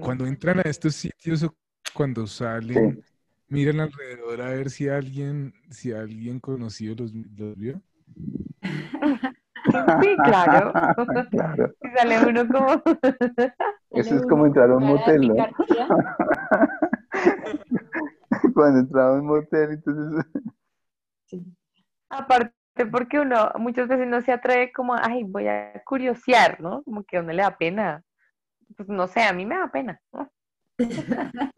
[0.00, 1.54] Cuando entran a estos sitios o
[1.94, 3.02] cuando salen,
[3.48, 7.80] miran alrededor a ver si alguien, si alguien conocido los, los vio.
[10.00, 10.72] Sí, claro.
[11.30, 11.74] claro.
[11.82, 12.82] Y sale uno como.
[13.90, 15.34] Eso es como entrar a un motel, ¿no?
[18.54, 20.24] Cuando entraba a un motel, entonces.
[21.26, 21.44] Sí.
[22.10, 22.54] Aparte,
[22.86, 26.82] porque uno muchas veces no se atreve como, ay, voy a curiosear, ¿no?
[26.82, 28.02] Como que a uno le da pena.
[28.76, 30.00] Pues no sé, a mí me da pena.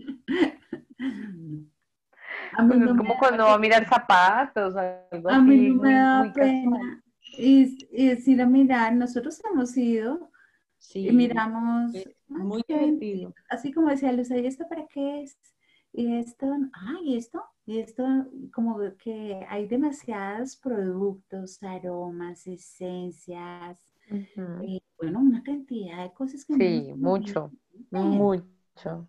[2.52, 5.94] A mí pues es como cuando va a mirar zapatos, algo a mí no me
[5.94, 7.02] da pena.
[7.38, 10.30] Y, y si lo miran, nosotros hemos ido
[10.94, 11.92] y miramos.
[12.28, 13.34] Muy divertido.
[13.48, 15.38] Así como decía Luz, ¿y esto para qué es?
[15.92, 18.04] Y esto, ay, esto, y esto,
[18.52, 23.78] como que hay demasiados productos, aromas, esencias,
[24.62, 26.54] y, bueno, una cantidad de cosas que...
[26.54, 27.52] Sí, mucho,
[27.90, 29.08] mucho.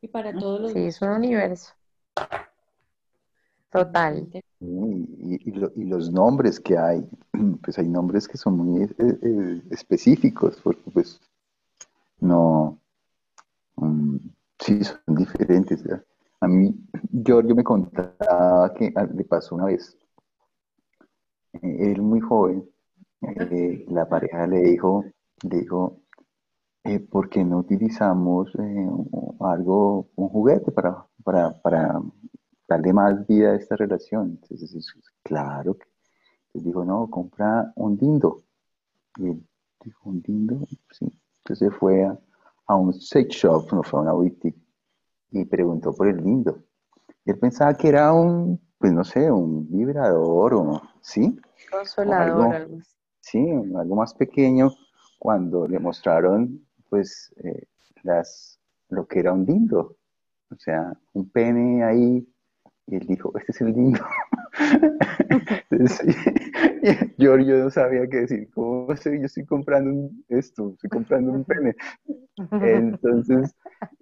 [0.00, 0.72] Y para todos los...
[0.72, 1.72] Sí, es un universo.
[3.70, 4.28] Total.
[4.60, 5.50] Y,
[5.84, 7.08] los nombres que hay,
[7.62, 11.20] pues hay nombres que son muy eh, eh, específicos, porque pues
[12.18, 12.78] no,
[13.76, 14.18] um,
[14.60, 15.84] sí, son diferentes.
[16.40, 16.74] A mí,
[17.12, 19.96] Giorgio me contaba que ah, le pasó una vez,
[21.54, 22.68] eh, él muy joven,
[23.88, 25.04] la pareja le dijo,
[25.42, 26.00] le dijo,
[27.10, 28.52] ¿por qué no utilizamos
[29.40, 32.00] algo, un juguete para, para, para
[32.70, 34.38] darle más vida a esta relación.
[34.42, 35.76] Entonces, claro.
[36.46, 38.44] Entonces dijo, no, compra un dindo.
[39.16, 39.46] Y él
[39.84, 40.66] dijo, ¿un dindo?
[40.92, 41.06] Sí.
[41.44, 42.18] Entonces fue a,
[42.68, 44.58] un sex shop, no fue a una boutique,
[45.30, 46.62] y preguntó por el dindo.
[47.24, 51.38] él pensaba que era un, pues no sé, un vibrador o, ¿sí?
[51.70, 52.78] Consolador, algo,
[53.20, 53.46] Sí,
[53.76, 54.70] algo más pequeño,
[55.18, 57.66] cuando le mostraron, pues, eh,
[58.02, 58.58] las,
[58.88, 59.96] lo que era un dindo.
[60.50, 62.26] O sea, un pene ahí
[62.90, 64.00] y él dijo, este es el lindo.
[67.18, 68.50] yo, yo no sabía qué decir.
[68.54, 69.18] ¿Cómo sé?
[69.18, 71.74] Yo estoy comprando esto, estoy comprando un pene.
[72.50, 73.54] Entonces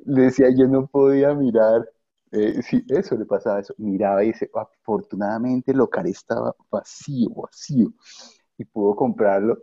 [0.04, 1.88] le decía, yo no podía mirar.
[2.30, 3.74] Eh, sí, eso le pasaba eso.
[3.78, 7.92] Miraba y dice, afortunadamente el local estaba vacío, vacío.
[8.56, 9.62] Y pudo comprarlo.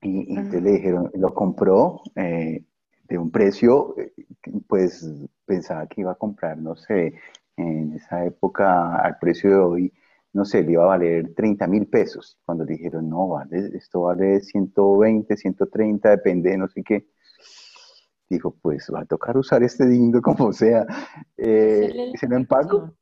[0.00, 2.64] Y, entonces le dijeron, lo compró eh,
[3.08, 4.12] de un precio, eh,
[4.68, 5.08] pues
[5.44, 7.14] pensaba que iba a comprar, no sé,
[7.56, 9.92] en esa época al precio de hoy,
[10.32, 12.38] no sé, le iba a valer 30 mil pesos.
[12.44, 17.08] Cuando le dijeron, no, vale, esto vale 120, 130, depende, no sé qué.
[18.28, 20.86] Dijo, pues va a tocar usar este dindo como sea.
[21.36, 22.94] Eh, ¿Se lo empaco?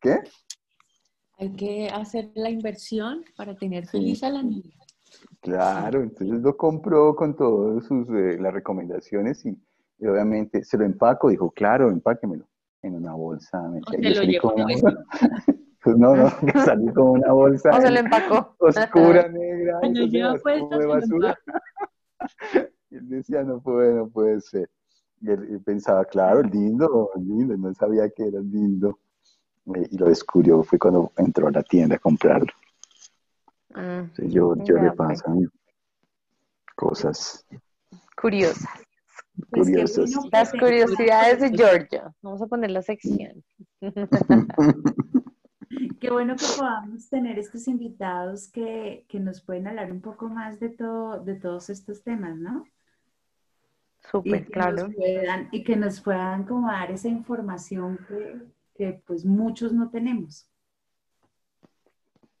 [0.00, 0.18] ¿Qué?
[1.38, 4.74] Hay que hacer la inversión para tener feliz a la niña.
[5.40, 9.56] Claro, entonces lo compró con todas sus eh, las recomendaciones y,
[9.98, 11.30] y, obviamente se lo empaco.
[11.30, 12.46] Dijo, claro, empáquemelo
[12.82, 13.62] en una bolsa.
[13.68, 13.80] Me
[15.88, 17.70] pues no, no, que salí con una bolsa.
[17.74, 18.54] O se lo empacó.
[18.58, 19.80] Oscura, negra.
[19.80, 21.38] de basura.
[22.90, 24.68] y él decía, no puede, no puede ser.
[25.22, 28.98] Y él, pensaba, claro, lindo, lindo, no sabía que era lindo.
[29.74, 32.52] Eh, y lo descubrió, fue cuando entró a la tienda a comprarlo.
[33.74, 35.24] Mm, yo, yo le paso
[36.76, 37.46] cosas
[38.20, 38.68] curiosas.
[39.50, 39.70] Pues
[40.32, 42.12] Las curiosidades de Georgia.
[42.20, 43.42] Vamos a poner la sección.
[46.00, 50.70] Qué bueno que podamos tener estos invitados que, nos pueden hablar un poco más de,
[50.70, 52.64] todo, de todos estos temas, ¿no?
[54.10, 54.88] Súper, claro.
[55.50, 57.98] y que nos puedan como dar esa información
[58.74, 60.48] que, pues muchos no tenemos.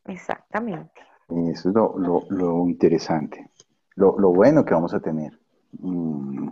[0.04, 1.02] Exactamente.
[1.50, 1.74] Eso es
[2.30, 3.50] lo, interesante,
[3.96, 5.38] lo, bueno que vamos a tener.
[5.72, 6.48] Mm,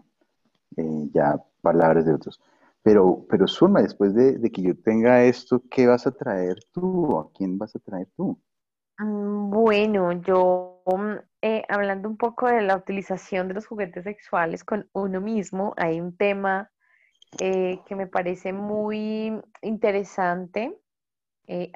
[0.76, 2.38] eh, ya palabras de otros.
[2.86, 7.18] Pero, pero Zulma, después de, que yo tenga esto, ¿qué vas a traer tú?
[7.18, 8.40] ¿A quién vas a traer tú?
[9.00, 14.62] Mm, bueno, yo mm, eh, hablando un poco de la utilización de los juguetes sexuales
[14.62, 16.70] con uno mismo, hay un tema
[17.40, 19.32] eh, que me parece muy
[19.62, 20.78] interesante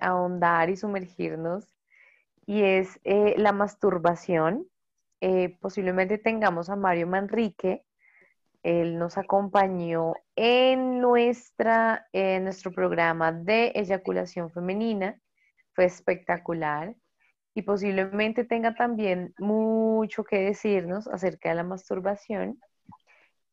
[0.00, 1.66] ahondar y sumergirnos,
[2.46, 4.64] y es la masturbación.
[5.60, 7.84] posiblemente tengamos a Mario Manrique,
[8.62, 15.18] él nos acompañó en, nuestra, nuestro programa de eyaculación femenina.
[15.74, 16.94] Fue espectacular
[17.54, 22.58] y posiblemente tenga también mucho que decirnos acerca de la masturbación.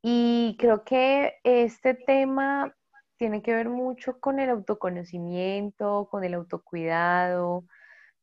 [0.01, 2.73] Y creo que este tema
[3.17, 7.65] tiene que ver mucho con el autoconocimiento, con el autocuidado,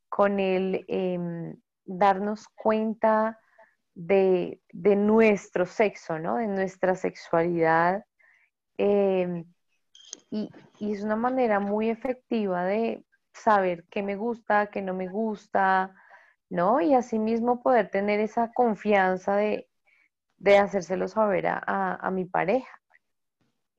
[0.09, 3.39] con el em, darnos cuenta
[3.95, 6.37] de, nuestro sexo, ¿no?
[6.37, 8.05] De nuestra sexualidad.
[8.77, 9.45] Em,
[10.29, 15.95] y, es una manera muy efectiva de saber qué me gusta, qué no me gusta,
[16.49, 16.81] ¿no?
[16.81, 19.67] Y asimismo poder tener esa confianza de,
[20.59, 22.81] hacérselo saber a, mi pareja.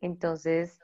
[0.01, 0.81] Entonces,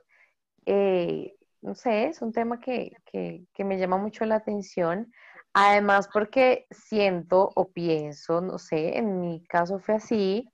[0.67, 5.13] eh, no sé, es un tema que, que, me llama mucho la atención.
[5.55, 10.49] Además, porque siento o pienso, no sé, en mi caso fue así,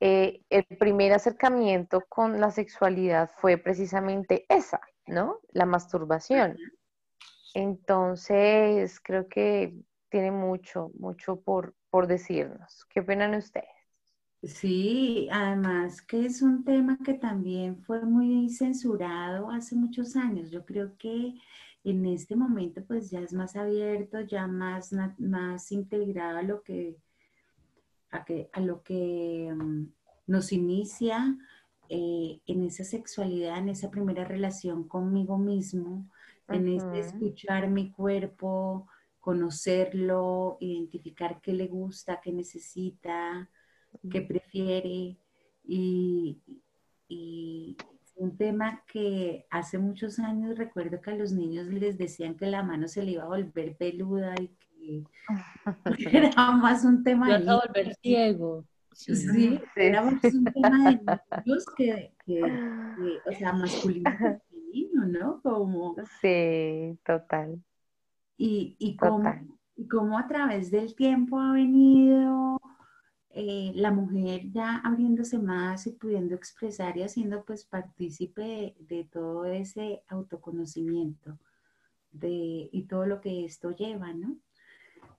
[0.00, 5.38] eh, el primer acercamiento con la sexualidad fue precisamente esa, ¿no?
[5.52, 6.56] La masturbación.
[7.54, 9.74] Entonces, creo que
[10.08, 12.84] tiene mucho, mucho por, por decirnos.
[12.88, 13.68] ¿Qué opinan ustedes?
[14.42, 20.50] Sí, además que es un tema que también fue muy censurado hace muchos años.
[20.50, 21.34] Yo creo que
[21.84, 26.96] en este momento pues ya es más abierto, ya más, más integrado a lo que,
[28.10, 29.86] a, que, a lo que mm,
[30.26, 31.36] nos inicia
[31.88, 36.08] eh, en esa sexualidad, en esa primera relación conmigo mismo,
[36.48, 38.86] en ese escuchar mi cuerpo,
[39.20, 43.48] conocerlo, identificar qué le gusta, qué necesita,
[44.10, 45.16] qué prefiere
[45.64, 46.38] y,
[47.08, 47.76] y
[48.14, 52.62] un tema que hace muchos años recuerdo que a los niños les decían que la
[52.62, 54.48] mano se le iba a volver peluda y
[54.78, 55.04] que
[56.12, 57.50] era más un tema de...
[57.50, 58.64] a volver ciego.
[58.94, 61.00] Sí, era más un tema de
[61.46, 64.16] niños que, que, o sea, masculino y
[64.50, 65.40] femenino, ¿no?
[65.42, 65.96] Como...
[66.20, 67.62] Sí, total.
[68.36, 69.32] Y, y, cómo,
[69.76, 72.60] y cómo a través del tiempo ha venido
[73.34, 79.46] eh, la mujer ya abriéndose más y pudiendo expresar y haciendo pues partícipe de, todo
[79.46, 81.38] ese autoconocimiento
[82.10, 84.36] de, y todo lo que esto lleva, ¿no?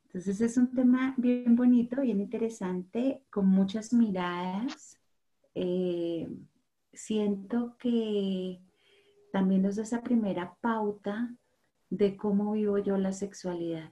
[0.05, 4.99] Entonces es un tema bien bonito, bien interesante, con muchas miradas.
[5.55, 6.29] Eh,
[6.93, 8.61] siento que
[9.31, 11.35] también nos da esa primera pauta
[11.89, 13.91] de cómo vivo yo la sexualidad.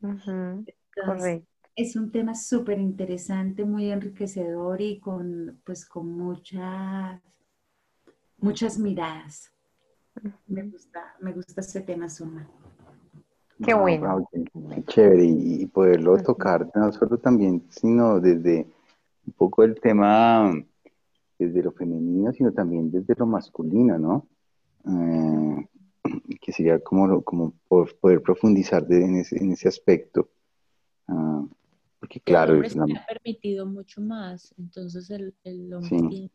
[0.00, 7.22] correcto es un tema súper interesante, muy enriquecedor y con, pues, con muchas,
[8.38, 9.52] muchas miradas.
[10.48, 12.50] Me gusta, me gusta este tema, Suma.
[13.64, 14.28] Qué bueno.
[14.32, 18.66] qué, chévere y, poderlo tocar no solo también, sino desde
[19.24, 20.52] un poco el tema
[21.38, 24.26] desde lo femenino, sino también desde lo masculino, ¿no?
[24.84, 25.68] Eh,
[26.40, 27.54] que sería como, como
[28.00, 30.28] poder profundizar en, ese, en ese aspecto.
[31.06, 31.44] Ah,
[32.00, 36.30] porque claro, el hombre se ha permitido mucho más, entonces el, el hombre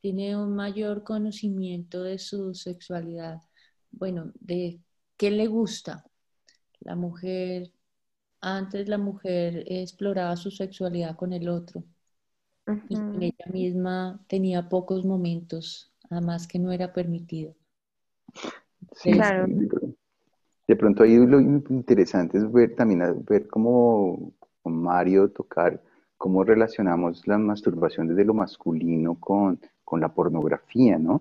[0.00, 3.40] tiene, un mayor conocimiento de su sexualidad,
[3.92, 4.80] bueno, de
[5.16, 6.04] qué le gusta.
[6.80, 7.70] La mujer,
[8.40, 11.84] antes la mujer exploraba su sexualidad con el otro
[12.88, 17.54] y ella misma tenía pocos momentos, además que no era permitido.
[18.96, 19.46] Sí, claro.
[20.66, 24.32] De pronto ahí lo interesante es ver también ver cómo
[24.62, 25.80] con Mario tocar
[26.16, 29.58] cómo relacionamos la masturbación desde lo masculino con,
[30.00, 31.20] la pornografía, ¿no?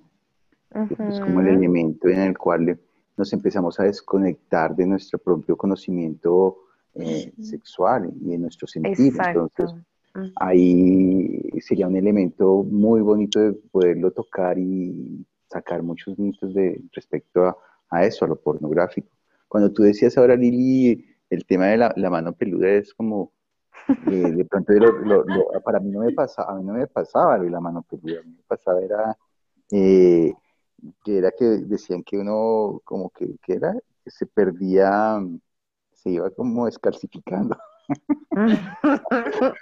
[1.09, 2.79] Es como el elemento en el cual
[3.17, 6.57] nos empezamos a desconectar de nuestro propio conocimiento
[6.93, 9.21] eh, sexual y de nuestro sentido.
[9.27, 9.75] Entonces,
[10.37, 17.45] ahí sería un elemento muy bonito de poderlo tocar y sacar muchos mitos de respecto
[17.45, 17.57] a,
[17.89, 19.09] a eso, a lo pornográfico.
[19.49, 23.31] Cuando tú decías ahora, Lili, el tema de la, mano peluda es como,
[23.87, 24.73] eh, de pronto
[25.63, 28.33] para mí no me pasaba, a mí no me pasaba la mano peluda, a mí
[28.35, 29.17] me pasaba era,
[29.71, 30.33] eh,
[31.03, 33.73] que era que decían que uno como que, era,
[34.03, 35.19] que se perdía,
[35.93, 37.57] se iba como escalcificando.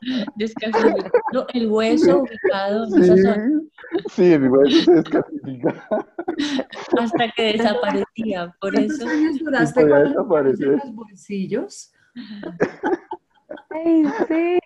[0.36, 3.62] Descalcificando el hueso ubicado en esa zona.
[4.08, 6.06] Sí, el hueso se descalcificaba.
[6.98, 9.08] Hasta que desaparecía, por eso.
[9.08, 11.92] años duraste con los bolsillos?
[13.70, 14.58] Ay, sí.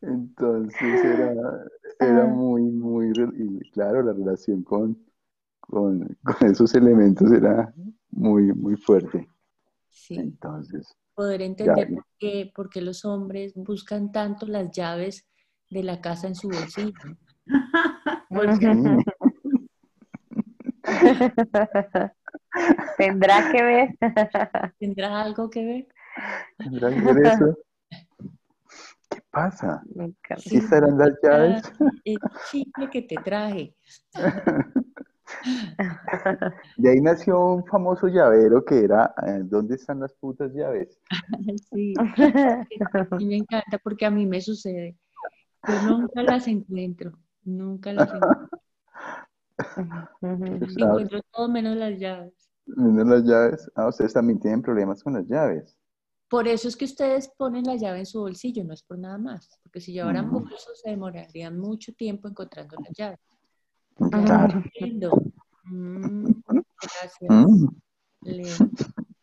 [0.00, 1.34] Entonces era,
[2.00, 4.98] era muy, muy, y claro, la relación con,
[5.60, 7.72] con, con esos elementos era
[8.10, 9.28] muy, muy fuerte.
[9.88, 10.16] Sí.
[10.16, 11.90] Entonces poder entender
[12.54, 15.26] por qué, los hombres buscan tanto las llaves
[15.68, 16.92] de la casa en su bolsillo.
[22.98, 23.98] Tendrá que ver.
[24.78, 25.88] ¿Tendrá algo que ver?
[26.56, 27.58] ¿Tendrá que ver eso?
[29.10, 29.82] ¿Qué pasa?
[30.36, 31.64] ¿Sí serán las llaves?
[32.04, 33.74] El chicle que te traje.
[36.76, 40.98] De ahí nació un famoso llavero que era eh, ¿Dónde están las putas llaves?
[41.70, 41.94] Sí,
[43.18, 44.96] y me encanta porque a mí me sucede.
[45.66, 47.12] Yo nunca las encuentro,
[47.44, 48.10] nunca las
[50.22, 50.68] encuentro.
[50.76, 52.50] encuentro todo menos las llaves.
[52.66, 53.70] Menos las llaves.
[53.74, 55.76] Ah, ustedes también tienen problemas con las llaves.
[56.28, 59.16] Por eso es que ustedes ponen la llave en su bolsillo, no es por nada
[59.16, 59.58] más.
[59.62, 63.18] Porque si llevaran bolsos se demorarían mucho tiempo encontrando las llaves.
[63.98, 64.62] Claro.
[65.64, 66.30] Mm,
[66.80, 67.28] gracias.
[67.28, 67.66] Mm.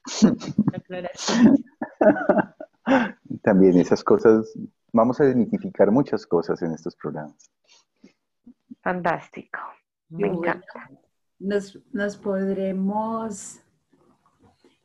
[3.41, 4.53] También esas cosas,
[4.93, 7.51] vamos a dignificar muchas cosas en estos programas.
[8.82, 9.59] Fantástico.
[10.09, 10.89] Me encanta.
[11.39, 13.59] Nos, nos podremos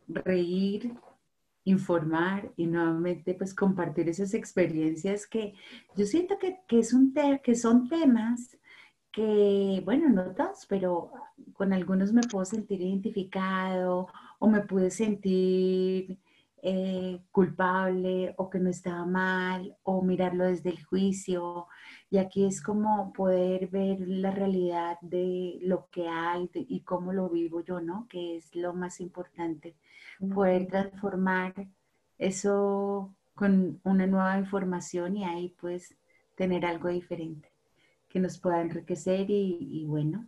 [0.09, 0.95] reír,
[1.65, 5.55] informar y nuevamente pues compartir esas experiencias que
[5.95, 7.13] yo siento que, es un
[7.43, 8.57] que son temas
[9.13, 11.13] que, bueno, no todos, pero
[11.55, 14.09] con algunos me puedo sentir identificado
[14.39, 16.19] o me pude sentir
[16.63, 21.67] eh, culpable o que no estaba mal o mirarlo desde el juicio.
[22.11, 27.29] Y aquí es como poder ver la realidad de lo que hay y cómo lo
[27.31, 28.07] vivo yo, ¿no?
[28.09, 29.77] Que es lo más importante.
[30.35, 31.55] Poder transformar
[32.19, 35.97] eso con una nueva información y ahí pues
[36.37, 37.50] tener algo diferente
[38.11, 40.27] que nos pueda enriquecer y, bueno.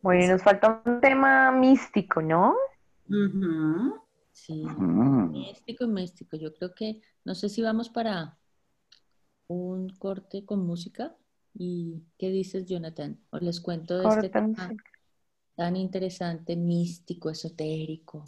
[0.00, 2.56] Bueno, nos falta un tema místico, ¿no?
[4.32, 4.64] Sí,
[5.30, 6.36] místico y místico.
[6.36, 8.38] Yo creo que, no sé si vamos para
[9.46, 11.14] un corte con música.
[11.54, 13.20] ¿Y qué dices, Jonathan?
[13.30, 14.74] O les cuento de este tema
[15.54, 18.24] tan interesante, místico, esotérico.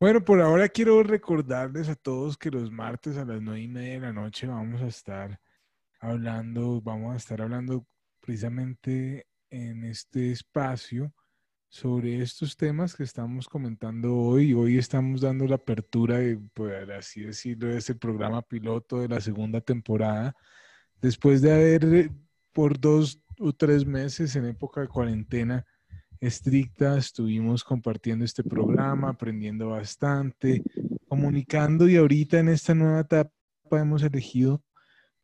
[0.00, 3.94] Bueno, por ahora quiero recordarles a todos que los martes a las nueve y media
[3.94, 5.38] de la noche vamos a estar
[5.98, 7.86] hablando, vamos a estar hablando
[8.20, 11.12] precisamente en este espacio
[11.68, 14.54] sobre estos temas que estamos comentando hoy.
[14.54, 19.20] Hoy estamos dando la apertura, de, por así decirlo, de este programa piloto de la
[19.20, 20.34] segunda temporada.
[21.00, 22.10] Después de haber
[22.52, 25.64] por dos o tres meses en época de cuarentena
[26.20, 30.62] estricta, estuvimos compartiendo este programa, aprendiendo bastante,
[31.08, 33.30] comunicando y ahorita en esta nueva etapa
[33.72, 34.62] hemos elegido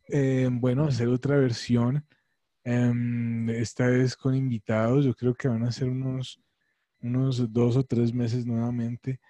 [0.09, 2.07] eh, bueno, hacer otra versión.
[2.65, 5.05] Em, esta vez con invitados.
[5.05, 6.41] Yo creo que van a ser unos,
[7.01, 9.21] unos dos o tres meses nuevamente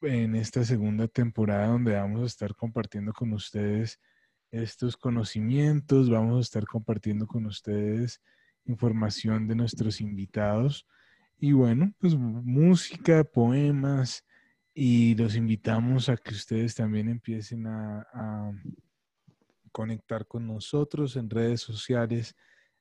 [0.00, 4.00] en esta segunda temporada donde vamos a estar compartiendo con ustedes
[4.50, 8.20] estos conocimientos, vamos a estar compartiendo con ustedes
[8.64, 10.86] información de nuestros invitados
[11.38, 14.24] y bueno, pues música, poemas
[14.74, 18.52] y los invitamos a que ustedes también empiecen a
[19.72, 22.36] conectar con nosotros en redes sociales.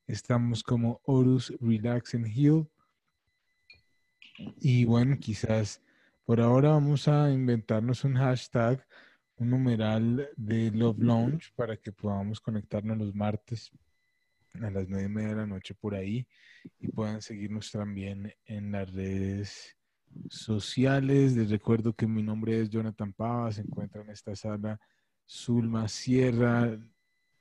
[0.06, 2.70] Estamos como Horus Relax and Heal.
[4.60, 5.82] Y bueno, quizás
[6.26, 8.86] por ahora vamos a inventarnos un hashtag,
[9.38, 13.72] un numeral de Love Launch para que podamos conectarnos los martes
[14.56, 16.28] a las nueve y media de la noche por ahí
[16.80, 19.78] y puedan seguirnos también en las redes
[20.30, 21.36] sociales.
[21.36, 24.80] Les recuerdo que mi nombre es Jonathan Pava, se encuentra en esta sala
[25.34, 26.78] Zulma Sierra,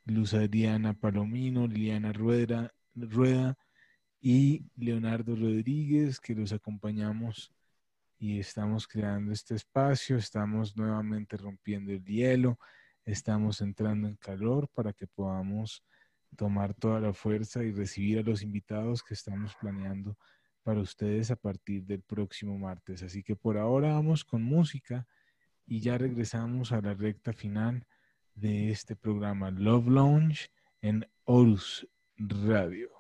[0.05, 3.59] Luz Adriana Palomino, Liliana Rueda, Rueda
[4.21, 7.53] y Leonardo Rodríguez, que los acompañamos
[8.17, 12.61] y estamos creando este espacio, estamos nuevamente rompiendo el hielo,
[13.05, 15.83] estamos entrando en calor para que podamos
[16.37, 20.17] tomar toda la fuerza y recibir a los invitados que estamos planeando
[20.63, 23.03] para ustedes a partir del próximo martes.
[23.03, 25.09] Así que por ahora vamos con música
[25.71, 27.87] y ya regresamos a la recta final
[28.35, 30.51] de este programa Love Lounge
[30.83, 31.87] en Horus
[32.19, 33.00] Radio.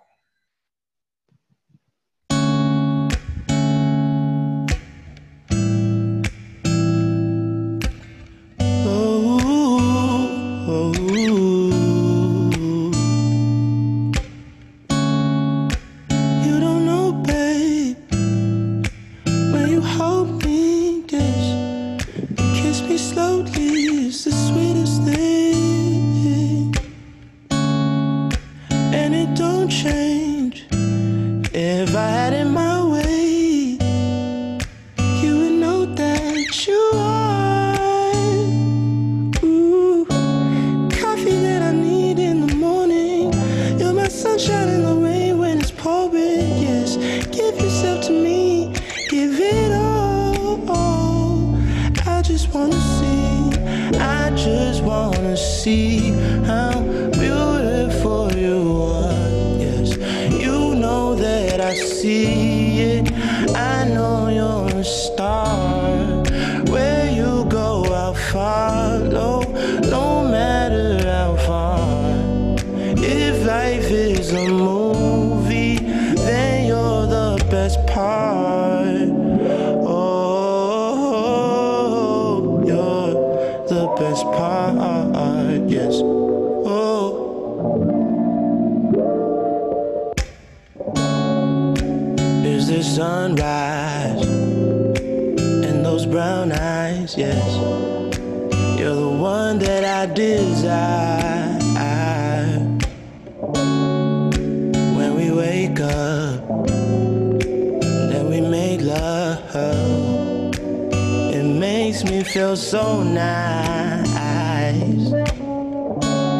[112.51, 114.09] Feel so nice.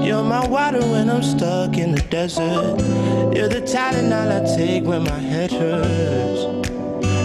[0.05, 2.81] You're my water when I'm stuck in the desert.
[3.33, 6.67] You're the Tylenol I take when my head hurts.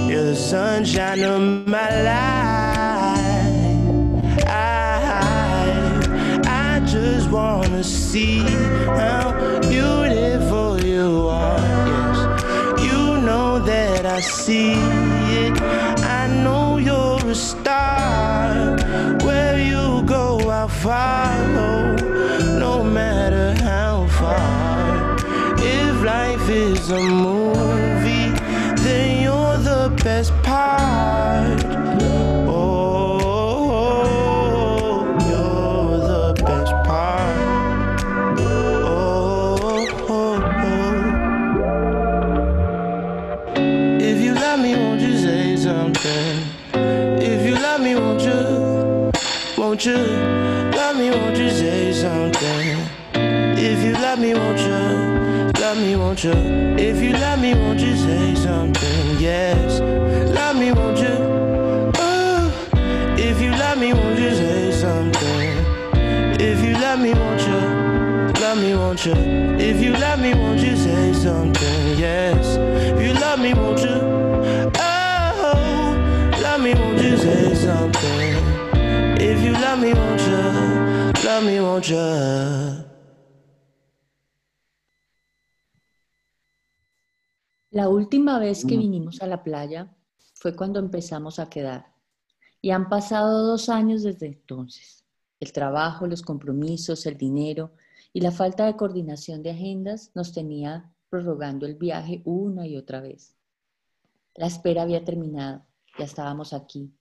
[0.07, 3.23] You're the sunshine of my life.
[4.45, 6.03] I,
[6.45, 8.41] I just wanna see
[9.01, 11.57] how beautiful you are.
[11.89, 15.94] Yes, you know that I see it.
[17.35, 18.77] Star.
[19.23, 21.95] Where you go, I'll follow,
[22.59, 25.15] no matter how far.
[25.57, 28.31] If life is a movie,
[28.83, 30.31] then you're the best
[49.85, 51.11] You love me?
[51.11, 52.79] Won't you say something?
[53.13, 55.61] If you love me, won't you?
[55.61, 56.31] Love me, won't you?
[56.31, 59.19] If you love me, won't you say something?
[59.19, 59.79] Yes,
[60.33, 61.91] love me, won't you?
[61.99, 62.51] Oh,
[63.15, 65.51] if you love me, won't you say something?
[66.41, 68.41] If you love me, won't you?
[68.41, 69.13] Love me, won't you?
[69.59, 71.99] If you love me, won't you say something?
[71.99, 74.01] Yes, if you love me, won't you?
[74.79, 78.44] Oh, love me, won't you say something?
[79.45, 81.23] If you love me, won't you?
[81.23, 82.85] Love me, won't you?
[87.69, 89.95] La última vez que vinimos a la playa
[90.33, 91.93] fue cuando empezamos a quedar.
[92.59, 95.05] Y han pasado dos años desde entonces.
[95.39, 97.75] El trabajo, los compromisos, el dinero
[98.13, 102.99] y la falta de coordinación de agendas nos tenía prorrogando el viaje una y otra
[102.99, 103.35] vez.
[104.33, 105.63] La espera había terminado,
[105.99, 106.91] ya estábamos aquí,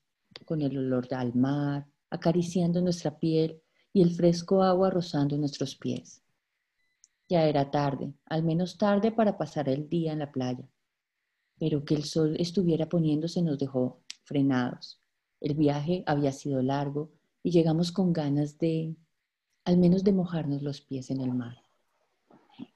[0.45, 3.61] con el olor al mar, acariciando nuestra piel
[3.93, 6.23] y el fresco agua rozando nuestros pies.
[7.29, 10.69] Ya era tarde, al menos tarde para pasar el día en la playa,
[11.59, 15.01] pero que el sol estuviera poniéndose nos dejó frenados.
[15.41, 17.11] El viaje había sido largo
[17.43, 18.97] y llegamos con ganas de,
[19.65, 21.57] al menos de mojarnos los pies en el mar.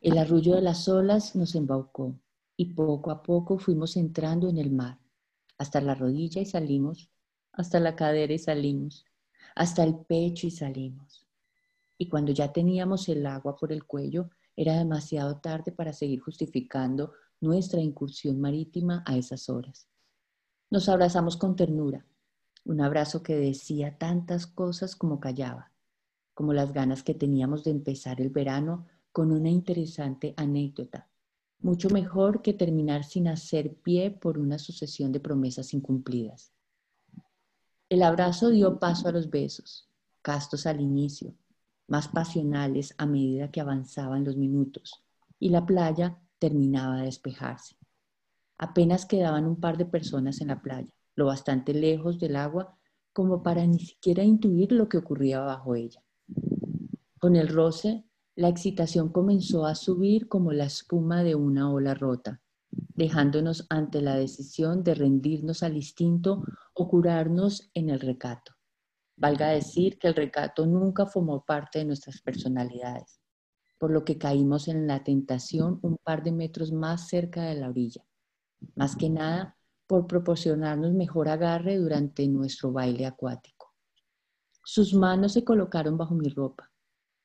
[0.01, 2.19] El arrullo de las olas nos embaucó
[2.57, 4.99] y poco a poco fuimos entrando en el mar,
[5.59, 7.11] hasta la rodilla y salimos,
[7.53, 9.05] hasta la cadera y salimos,
[9.55, 11.27] hasta el pecho y salimos.
[11.97, 17.13] Y cuando ya teníamos el agua por el cuello, era demasiado tarde para seguir justificando
[17.41, 19.89] nuestra incursión marítima a esas horas.
[20.71, 22.05] Nos abrazamos con ternura,
[22.65, 25.73] un abrazo que decía tantas cosas como callaba,
[26.35, 31.09] como las ganas que teníamos de empezar el verano con una interesante anécdota,
[31.61, 36.53] mucho mejor que terminar sin hacer pie por una sucesión de promesas incumplidas.
[37.91, 39.89] El abrazo dio paso a los besos,
[40.21, 41.35] castos al inicio,
[41.87, 45.03] más pasionales a medida que avanzaban los minutos,
[45.39, 47.77] y la playa terminaba de despejarse.
[48.59, 52.77] Apenas quedaban un par de personas en la playa, lo bastante lejos del agua
[53.15, 56.03] como para ni siquiera intuir lo que ocurría bajo ella.
[57.19, 58.05] Con el roce,
[58.37, 62.43] la excitación comenzó a subir como la espuma de una ola rota,
[62.99, 66.43] dejándonos ante la decisión de rendirnos al instinto
[66.75, 68.55] o curarnos en el recato.
[69.17, 73.21] Valga decir que el recato nunca formó parte de nuestras personalidades,
[73.79, 77.69] por lo que caímos en la tentación un par de metros más cerca de la
[77.69, 78.05] orilla,
[78.75, 83.75] más que nada por proporcionarnos mejor agarre durante nuestro baile acuático.
[84.65, 86.69] Sus manos se colocaron bajo mi ropa,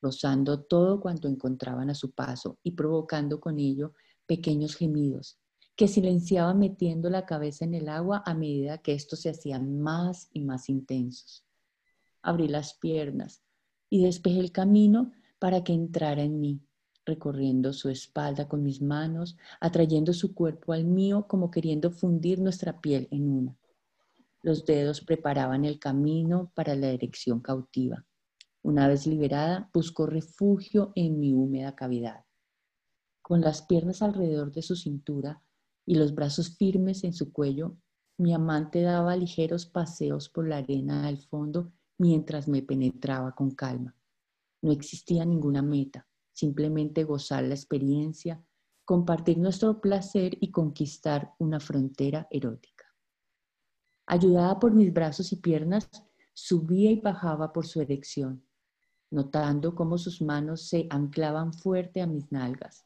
[0.03, 3.93] rozando todo cuanto encontraban a su paso y provocando con ello
[4.27, 5.39] pequeños gemidos
[5.75, 10.29] que silenciaban metiendo la cabeza en el agua a medida que estos se hacían más
[10.31, 11.43] y más intensos
[12.23, 13.43] abrí las piernas
[13.89, 16.61] y despejé el camino para que entrara en mí,
[17.05, 22.81] recorriendo su espalda con mis manos, atrayendo su cuerpo al mío como queriendo fundir nuestra
[22.81, 23.57] piel en una.
[24.41, 28.05] Los dedos preparaban el camino para la erección cautiva.
[28.61, 32.23] Una vez liberada, buscó refugio en mi húmeda cavidad.
[33.21, 35.41] Con las piernas alrededor de su cintura
[35.85, 37.77] y los brazos firmes en su cuello,
[38.17, 43.95] mi amante daba ligeros paseos por la arena del fondo mientras me penetraba con calma.
[44.61, 48.43] No existía ninguna meta, simplemente gozar la experiencia,
[48.85, 52.85] compartir nuestro placer y conquistar una frontera erótica.
[54.05, 55.89] Ayudada por mis brazos y piernas,
[56.33, 58.45] subía y bajaba por su erección,
[59.09, 62.85] notando cómo sus manos se anclaban fuerte a mis nalgas.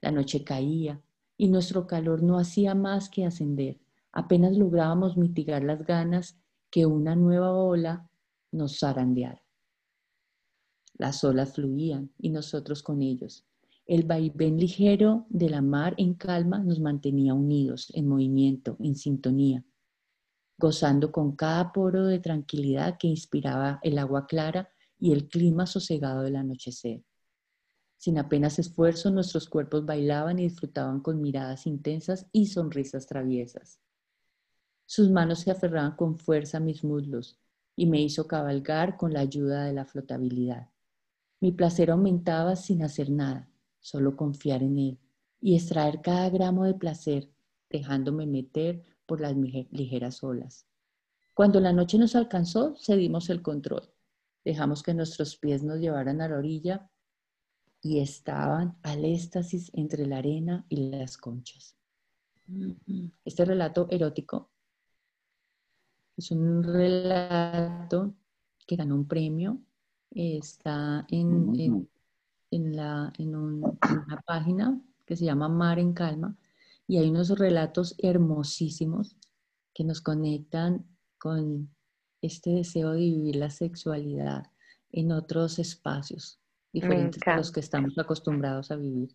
[0.00, 1.02] La noche caía
[1.36, 3.78] y nuestro calor no hacía más que ascender.
[4.12, 6.38] Apenas lográbamos mitigar las ganas
[6.70, 8.08] que una nueva ola
[8.52, 9.42] nos zarandeara.
[10.94, 13.44] Las olas fluían y nosotros con ellos.
[13.86, 19.64] El vaivén ligero de la mar en calma nos mantenía unidos, en movimiento, en sintonía,
[20.58, 26.22] gozando con cada poro de tranquilidad que inspiraba el agua clara y el clima sosegado
[26.22, 27.02] del anochecer.
[27.96, 33.80] Sin apenas esfuerzo, nuestros cuerpos bailaban y disfrutaban con miradas intensas y sonrisas traviesas.
[34.84, 37.38] Sus manos se aferraban con fuerza a mis muslos
[37.74, 40.70] y me hizo cabalgar con la ayuda de la flotabilidad.
[41.40, 44.98] Mi placer aumentaba sin hacer nada, solo confiar en él
[45.40, 47.30] y extraer cada gramo de placer,
[47.68, 50.66] dejándome meter por las ligeras olas.
[51.34, 53.92] Cuando la noche nos alcanzó, cedimos el control.
[54.44, 56.90] Dejamos que nuestros pies nos llevaran a la orilla
[57.82, 61.76] y estaban al éxtasis entre la arena y las conchas.
[63.24, 64.50] Este relato erótico
[66.16, 68.14] es un relato
[68.66, 69.60] que ganó un premio.
[70.10, 71.88] Está en,
[72.50, 76.36] en, la, en, una página que se llama Mar en Calma
[76.86, 79.16] y hay unos relatos hermosísimos
[79.74, 80.86] que nos conectan
[81.18, 81.70] con
[82.22, 84.50] este deseo de vivir la sexualidad
[84.90, 86.40] en otros espacios
[86.80, 89.08] diferentes a los que estamos acostumbrados a vivir.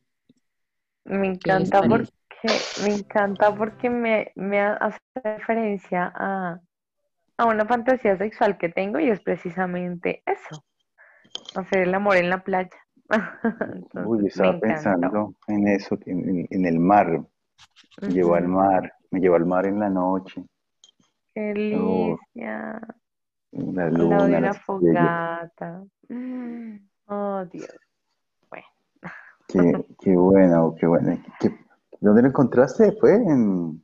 [1.05, 2.11] Me encanta porque
[2.83, 6.59] me encanta porque me, me hace referencia a,
[7.38, 10.63] a una fantasía sexual que tengo y es precisamente eso,
[11.55, 12.69] hacer el amor en la playa.
[14.05, 17.21] Uy, estaba pensando en eso, en, el mar.
[18.01, 20.43] Me llevó al mar, me llevó al mar en la noche.
[21.35, 22.81] Qué delicia.
[23.51, 25.83] la luna, de una fogata.
[27.07, 27.68] Oh, Dios.
[28.49, 28.65] Bueno.
[29.48, 31.22] Qué, qué bueno, qué bueno.
[31.99, 32.94] ¿Dónde lo encontraste?
[32.94, 33.84] ¿Fue en...?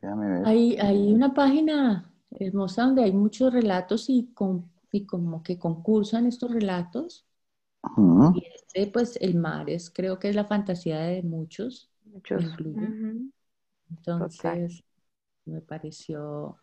[0.00, 0.46] Déjame ver.
[0.46, 6.26] Hay, hay una página hermosa donde hay muchos relatos y con y como que concursan
[6.26, 7.26] estos relatos.
[8.34, 11.90] Y este, pues el mar es, creo que es la fantasía de muchos.
[12.04, 12.44] Muchos.
[13.90, 14.84] Entonces,
[15.44, 16.56] me pareció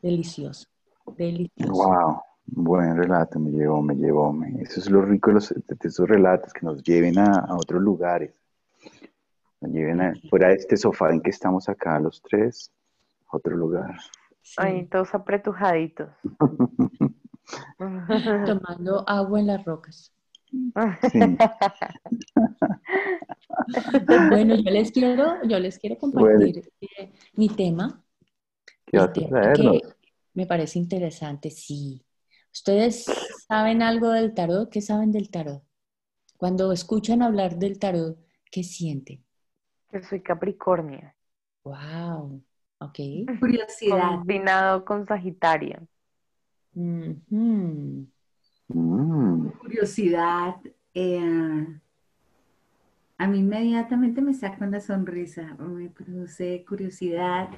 [0.00, 0.68] delicioso,
[1.16, 1.72] delicioso.
[1.72, 4.34] Wow, buen relato, me llevó, me llevó.
[4.60, 8.32] Eso es lo rico de, los, esos relatos, que nos lleven a, otros lugares.
[9.60, 12.72] Nos lleven a, fuera de este sofá en que estamos acá los tres,
[13.28, 13.96] a otro lugar.
[14.56, 16.10] Ahí todos apretujaditos.
[17.78, 20.12] Tomando agua en las rocas.
[24.30, 28.02] bueno, yo les quiero, yo les quiero compartir eh, mi tema.
[30.34, 32.02] me parece interesante, sí.
[32.52, 33.06] ¿Ustedes
[33.48, 34.70] saben algo del tarot?
[34.70, 35.62] ¿Qué saben del tarot?
[36.36, 38.18] Cuando escuchan hablar del tarot,
[38.50, 39.24] ¿qué sienten?
[39.90, 41.12] Que soy Capricornio.
[41.64, 42.42] Wow,
[42.78, 42.98] ok.
[43.38, 44.16] Curiosidad.
[44.16, 45.86] Combinado con Sagitario.
[46.72, 48.04] Mm.
[49.60, 50.56] Curiosidad.
[50.94, 51.80] Eh,
[53.18, 57.50] a mí inmediatamente me saca una sonrisa, me produce curiosidad,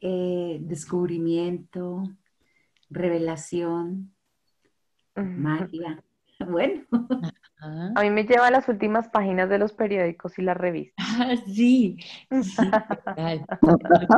[0.00, 2.04] eh, descubrimiento,
[2.88, 4.11] revelación,
[5.16, 6.02] magia.
[6.48, 6.82] Bueno.
[7.94, 11.06] A mí me lleva a las últimas páginas de los periódicos y las revistas.
[11.14, 11.98] Ah, sí,
[12.30, 12.70] sí.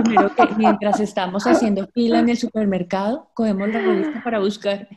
[0.04, 4.88] Primero que mientras estamos haciendo fila en el supermercado, cogemos la revista para buscar.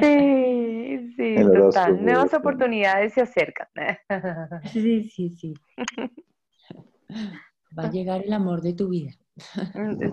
[0.00, 2.02] Sí, sí, total.
[2.02, 3.68] Nuevas oportunidades se acercan.
[4.72, 5.54] Sí, sí, sí.
[7.78, 9.12] Va a llegar el amor de tu vida.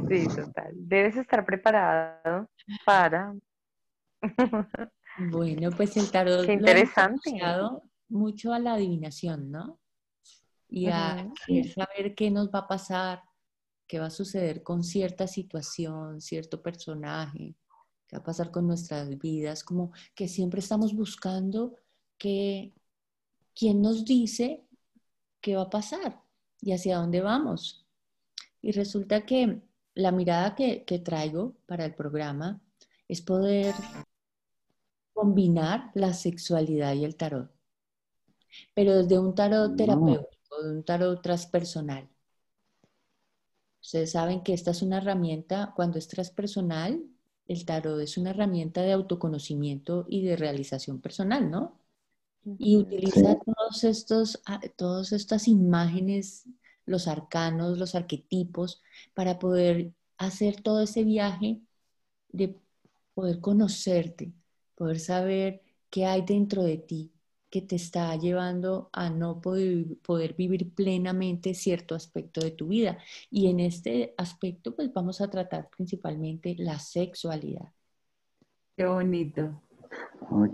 [0.10, 0.74] Sí, total.
[0.74, 2.50] Debes estar preparado
[2.86, 3.34] para
[5.18, 7.40] bueno, pues el tarot Qué interesante.
[7.40, 9.80] Lo mucho a la adivinación, ¿no?
[10.70, 11.32] Y a
[11.76, 13.24] saber qué nos va a pasar,
[13.88, 17.56] qué va a suceder con cierta situación, cierto personaje,
[18.06, 21.76] qué va a pasar con nuestras vidas, como que siempre estamos buscando
[22.18, 22.74] qué,
[23.56, 24.66] ¿quién nos dice
[25.40, 26.22] qué va a pasar
[26.62, 27.86] y hacia dónde vamos?
[28.62, 29.62] Y resulta que
[29.94, 32.62] la mirada que, que traigo para el programa
[33.08, 33.74] es poder
[35.18, 37.50] combinar la sexualidad y el tarot,
[38.76, 42.08] pero desde un tarot terapéutico, de un tarot transpersonal.
[43.82, 47.04] Ustedes saben que esta es una herramienta, cuando es transpersonal,
[47.48, 51.80] el tarot es una herramienta de autoconocimiento y de realización personal, ¿no?
[52.60, 56.48] Y utiliza todos estos, ah, todas estas imágenes,
[56.86, 58.84] los arcanos, los arquetipos,
[59.16, 61.62] para poder hacer todo ese viaje
[62.30, 62.56] de
[63.16, 64.32] poder conocerte,
[64.78, 67.12] poder saber qué hay dentro de ti,
[67.50, 73.00] que te está llevando a no poder, vivir plenamente cierto aspecto de tu vida.
[73.32, 77.74] Y en este aspecto, pues vamos a tratar principalmente la sexualidad.
[78.76, 79.62] Qué bonito.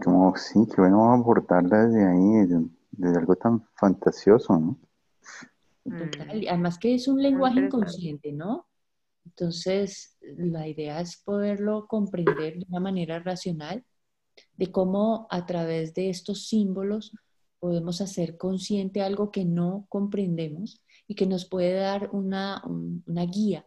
[0.03, 2.47] como sí, qué bueno abordarla desde ahí,
[2.97, 4.79] desde, algo tan fantasioso, ¿no?
[5.83, 6.45] Total.
[6.47, 8.67] Además que es un lenguaje inconsciente, ¿no?
[9.25, 13.83] Entonces, la idea es poderlo comprender de una manera racional
[14.55, 17.11] de cómo a través de estos símbolos
[17.59, 22.61] podemos hacer consciente algo que no comprendemos y que nos puede dar una,
[23.31, 23.65] guía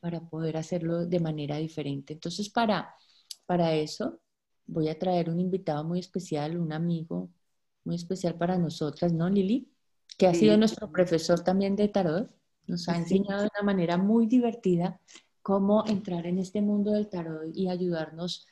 [0.00, 2.12] para poder hacerlo de manera diferente.
[2.12, 2.94] Entonces, para,
[3.46, 4.20] para eso,
[4.66, 7.30] voy a traer un invitado muy especial, un amigo
[7.84, 9.72] muy especial para nosotras, ¿no, Lili?
[10.18, 12.30] Que ha sido nuestro profesor también de tarot.
[12.66, 15.00] Nos ha enseñado de una manera muy divertida
[15.40, 18.46] cómo entrar en este mundo del tarot y ayudarnos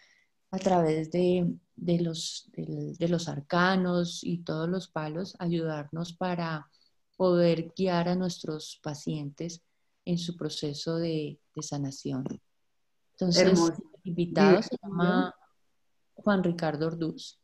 [0.51, 1.47] a través de,
[1.77, 6.69] los, de, los arcanos y todos los palos, ayudarnos para
[7.17, 9.63] poder guiar a nuestros pacientes
[10.05, 12.25] en su proceso de, sanación.
[13.13, 13.75] Entonces, el
[14.05, 15.35] invitado se llama
[16.15, 17.39] Juan Ricardo Orduz.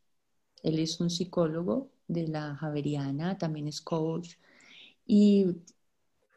[0.62, 4.36] Él es un psicólogo de la Javeriana, también es coach.
[5.04, 5.46] Y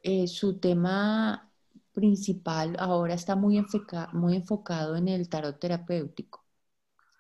[0.04, 1.50] eh, su tema
[1.94, 3.66] principal ahora está muy,
[4.14, 6.44] muy enfocado en el tarot terapéutico.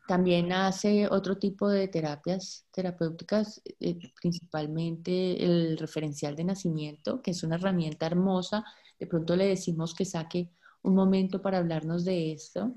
[0.09, 7.43] También hace otro tipo de terapias terapéuticas, eh, principalmente el referencial de nacimiento, que es
[7.43, 8.65] una herramienta hermosa.
[8.99, 10.49] De pronto le decimos que saque
[10.81, 12.73] un momento para hablarnos de esto.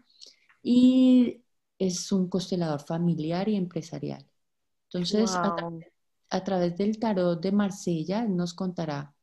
[0.63, 1.43] Y
[1.79, 4.27] es un constelador familiar y empresarial.
[4.93, 9.15] Entonces, a, través del tarot de Marsella, nos contará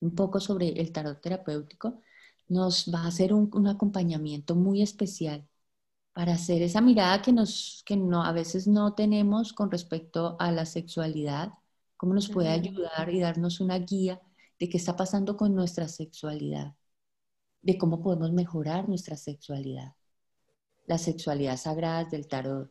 [0.00, 2.00] un poco sobre el tarot terapéutico.
[2.48, 5.48] Nos va a hacer un acompañamiento muy especial
[6.14, 10.52] para hacer esa mirada que, nos, que no, a veces no tenemos con respecto a
[10.52, 11.52] la sexualidad,
[11.96, 14.20] cómo nos puede ayudar y darnos una guía
[14.58, 16.74] de qué está pasando con nuestra sexualidad,
[17.62, 19.94] de cómo podemos mejorar nuestra sexualidad,
[20.86, 22.70] la sexualidad sagrada del tarot,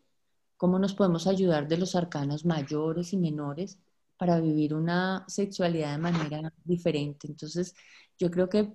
[0.56, 3.78] cómo nos podemos ayudar de los arcanos mayores y menores
[4.18, 7.28] para vivir una sexualidad de manera diferente.
[7.28, 7.76] Entonces,
[8.18, 8.74] yo creo que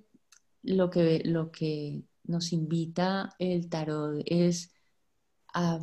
[0.62, 4.72] lo que, lo que nos invita el tarot es
[5.54, 5.80] a,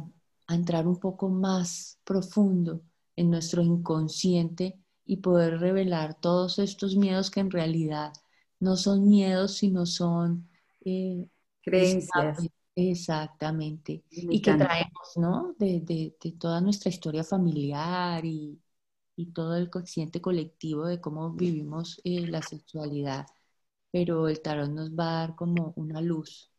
[0.48, 2.84] entrar un poco más profundo
[3.16, 8.14] en nuestro inconsciente y poder revelar todos estos miedos que en realidad
[8.60, 10.48] no son miedos, sino son
[10.82, 11.28] eh,
[11.64, 12.48] creencias.
[12.76, 14.04] Exactamente.
[14.12, 15.56] y que traemos, ¿no?
[15.58, 18.62] De, toda nuestra historia familiar y,
[19.34, 23.26] todo el consciente colectivo de cómo vivimos eh, la sexualidad
[23.96, 26.52] pero el tarot nos va a dar como una luz.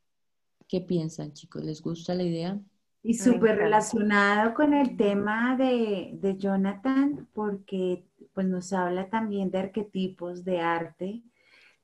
[0.67, 1.63] ¿Qué piensan, chicos?
[1.63, 2.59] ¿Les gusta la idea?
[3.03, 10.47] Y súper relacionado con el tema de, Jonathan, porque pues nos habla también de arquetipos
[10.47, 11.23] de arte.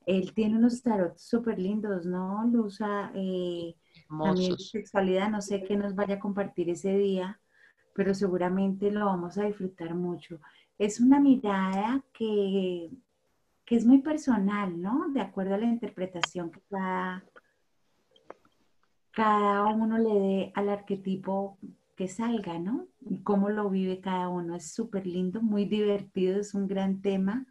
[0.07, 2.49] Él tiene unos tarot súper lindos, ¿no?
[2.51, 3.75] Lo usa eh,
[4.09, 7.39] también sexualidad, no sé qué nos vaya a compartir ese día,
[7.93, 10.39] pero seguramente lo vamos a disfrutar mucho.
[10.79, 12.89] Es una mirada que
[13.65, 15.09] que es muy personal, ¿no?
[15.09, 17.23] De acuerdo a la interpretación que cada,
[19.11, 21.57] cada uno le dé al arquetipo
[21.95, 22.87] que salga, ¿no?
[23.01, 24.55] Y cómo lo vive cada uno.
[24.55, 27.45] Es súper lindo, muy divertido, es un gran tema.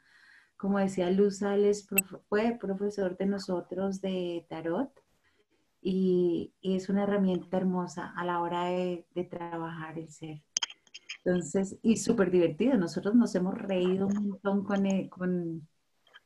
[0.56, 1.70] Como decía Luz, él
[2.28, 4.92] fue profesor de nosotros de tarot
[5.82, 10.42] y, es una herramienta hermosa a la hora de, trabajar el ser.
[11.24, 12.76] Entonces, y súper divertido.
[12.76, 15.68] Nosotros nos hemos reído un montón con, con,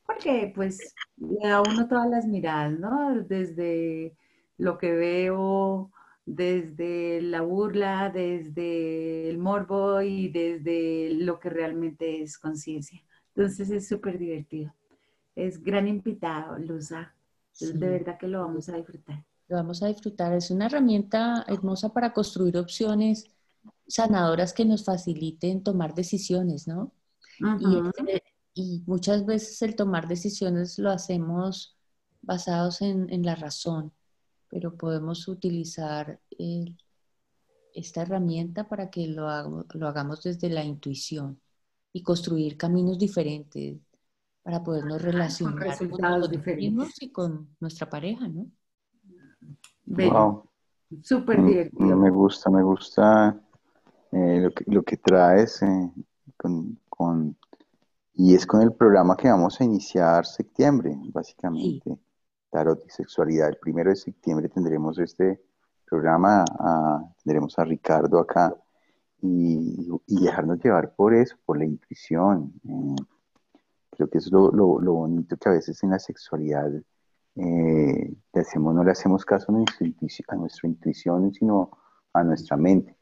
[0.07, 3.21] porque pues le da uno todas las miradas, ¿no?
[3.23, 4.15] Desde
[4.57, 5.91] lo que veo,
[6.25, 13.03] desde la burla, desde el morbo y desde lo que realmente es conciencia.
[13.35, 14.73] Entonces es súper divertido.
[15.35, 17.13] Es gran invitado, Luza.
[17.59, 19.23] De verdad que lo vamos a disfrutar.
[19.47, 20.33] Lo vamos a disfrutar.
[20.33, 23.25] Es una herramienta hermosa para construir opciones
[23.87, 26.91] sanadoras que nos faciliten tomar decisiones, ¿no?
[27.39, 28.23] Este,
[28.57, 31.77] y, muchas veces el tomar decisiones lo hacemos
[32.21, 33.93] basados en, la razón,
[34.49, 36.19] pero podemos utilizar
[37.73, 41.39] esta herramienta para que lo, lo hagamos desde la intuición
[41.93, 43.77] y construir caminos diferentes
[44.43, 48.49] para podernos relacionar con, nosotros mismos y con nuestra pareja, ¿no?
[49.85, 50.49] Wow.
[51.01, 51.97] Súper mm, divertido.
[51.97, 53.39] Me gusta, me gusta
[54.11, 55.91] eh, lo, que, lo, que, traes eh,
[56.37, 57.37] con,
[58.19, 61.99] y es con el programa que vamos a iniciar septiembre, básicamente.
[62.49, 63.49] Tarot y sexualidad.
[63.49, 65.39] El primero de septiembre tendremos este
[65.85, 66.43] programa,
[67.23, 68.55] tendremos a Ricardo acá
[69.21, 72.53] y, dejarnos llevar por eso, por la intuición.
[72.67, 72.95] Eh,
[73.91, 76.71] creo que es lo, lo, bonito que a veces en la sexualidad
[77.35, 81.69] eh, hacemos, no le hacemos caso a nuestra, intuición, a nuestra intuición, sino
[82.13, 82.95] a nuestra mente.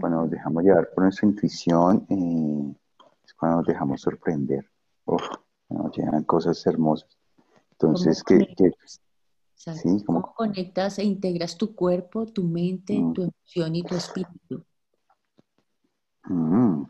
[0.00, 2.74] Cuando nos dejamos llevar por nuestra intuición, eh,
[3.38, 4.68] cuando nos dejamos sorprender.
[5.68, 7.16] nos llegan cosas hermosas.
[7.72, 8.46] Entonces, que,
[9.54, 13.12] sí, ¿Cómo conectas e integras tu cuerpo, tu mente, mm.
[13.12, 14.64] tu emoción y tu espíritu?
[16.24, 16.84] Mm.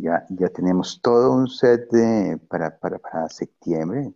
[0.00, 4.12] Ya, ya tenemos todo un set de, para, para, para septiembre,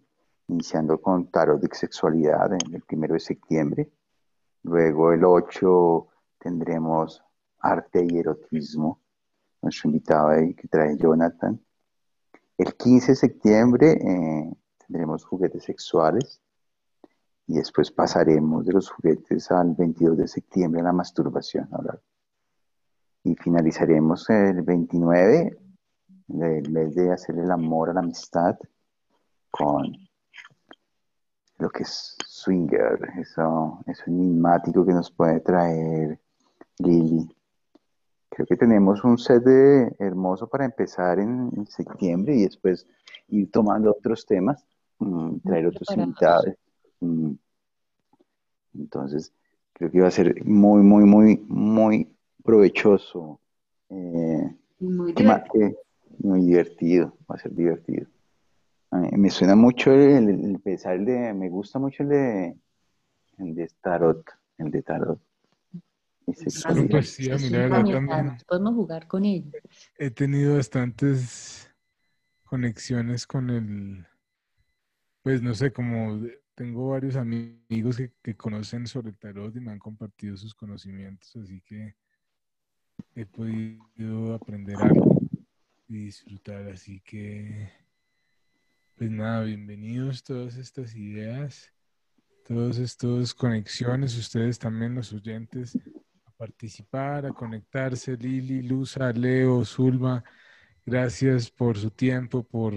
[0.49, 3.91] iniciando con tarot de sexualidad en el primero de septiembre.
[4.63, 6.09] Luego el 8
[6.39, 7.23] tendremos
[7.61, 9.01] arte y erotismo,
[9.63, 11.61] nuestro invitado ahí que trae Jonathan.
[12.57, 14.53] El 15 de septiembre eh,
[14.87, 16.41] tendremos juguetes sexuales
[17.47, 21.69] y después pasaremos de los juguetes al 22 de septiembre a la masturbación.
[23.25, 25.59] Y finalizaremos el 29
[26.29, 28.57] del mes de hacer el amor a la amistad
[29.51, 29.93] con
[31.59, 36.19] lo que es swinger, eso, es enigmático que nos puede traer
[36.79, 37.29] Lili.
[38.31, 42.87] Creo que tenemos un set de hermoso para empezar en, septiembre y después
[43.29, 44.65] ir tomando otros temas,
[44.99, 46.55] mm, traer otros invitados.
[47.01, 47.33] Mm.
[48.75, 49.33] Entonces,
[49.73, 52.09] creo que va a ser muy, muy, muy, muy
[52.45, 53.41] provechoso.
[53.89, 55.71] Eh, muy divertido.
[56.19, 58.07] muy divertido, va a ser divertido.
[58.93, 62.57] me suena mucho el, el, el, de, me gusta mucho el de,
[63.39, 64.25] el de Tarot,
[64.59, 65.21] el de Tarot.
[66.33, 68.39] Pues sí, también.
[68.47, 69.51] Podemos jugar con él.
[69.99, 71.71] He tenido bastantes
[72.45, 74.07] conexiones con el,
[75.23, 76.21] pues no sé, como
[76.55, 81.61] tengo varios amigos que, que conocen sobre tarot y me han compartido sus conocimientos, así
[81.63, 81.95] que
[83.15, 85.21] he podido aprender algo
[85.89, 86.69] y disfrutar.
[86.69, 87.71] Así que,
[88.97, 91.73] pues nada, bienvenidos todas estas ideas,
[92.47, 95.79] todas estas conexiones, ustedes también los oyentes,
[96.41, 98.17] participar, a conectarse.
[98.17, 100.25] Lili, Luza, Leo, Zulma,
[100.87, 102.73] gracias por su tiempo, por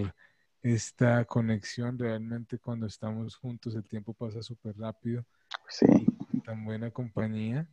[0.62, 1.98] esta conexión.
[1.98, 5.26] Realmente cuando estamos juntos el tiempo pasa súper rápido.
[5.70, 5.86] Sí.
[6.44, 7.66] Tan buena compañía.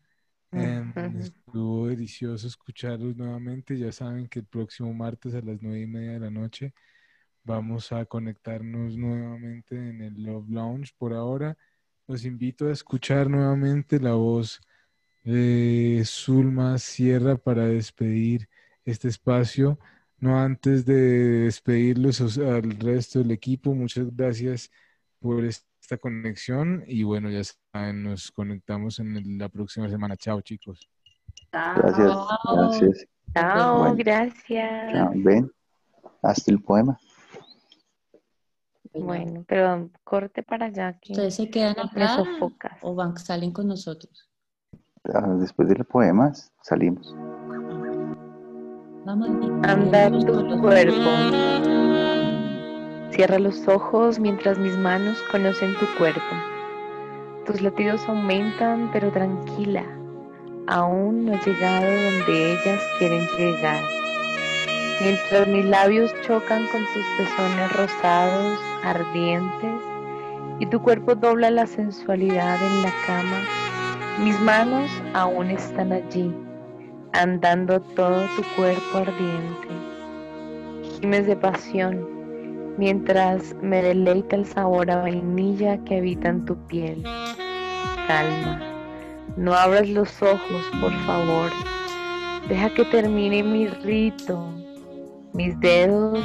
[0.53, 3.77] Em, estuvo delicioso escucharlos nuevamente.
[3.77, 6.73] Ya saben que el próximo martes a las nueve y media de la noche
[7.43, 10.93] vamos a conectarnos nuevamente en el Love Lounge.
[10.97, 11.59] Por ahora,
[12.07, 14.61] los invito a escuchar nuevamente la voz
[15.25, 18.49] de Zulma Sierra para despedir
[18.85, 19.79] este espacio.
[20.19, 24.71] No antes de despedirlos al resto del equipo, muchas gracias
[25.19, 27.43] por esta conexión y bueno, ya
[27.73, 30.17] saben, nos conectamos en la próxima semana.
[30.17, 30.89] Chao, chicos.
[31.53, 32.17] Gracias,
[32.53, 33.07] gracias.
[33.35, 35.11] Chao, gracias.
[35.15, 35.51] ven,
[36.23, 36.99] hasta el poema.
[38.93, 40.99] Bueno, pero corte para allá.
[41.01, 42.25] Que ¿Ustedes se quedan acá
[42.83, 44.30] o van, salen con nosotros?
[45.09, 46.33] Ah, después del poema
[46.63, 47.17] salimos.
[49.07, 49.31] Vamos
[49.65, 51.11] a andar tu cuerpo.
[53.11, 56.21] Cierra los ojos mientras mis manos conocen tu cuerpo.
[57.47, 59.85] Tus latidos aumentan, pero tranquila.
[60.67, 63.83] Aún no he llegado donde ellas quieren llegar.
[65.01, 69.81] Mientras mis labios chocan con tus pezones rosados, ardientes,
[70.59, 73.41] y tu cuerpo dobla la sensualidad en la cama,
[74.19, 76.35] mis manos aún están allí,
[77.13, 79.69] andando todo tu cuerpo ardiente.
[81.01, 82.07] Gimes de pasión
[82.77, 87.03] mientras me deleita el sabor a vainilla que habita en tu piel.
[88.07, 88.61] Calma,
[89.37, 91.51] no abras los ojos, por favor.
[92.49, 94.53] Deja que termine mi rito.
[95.33, 96.19] Mis dedos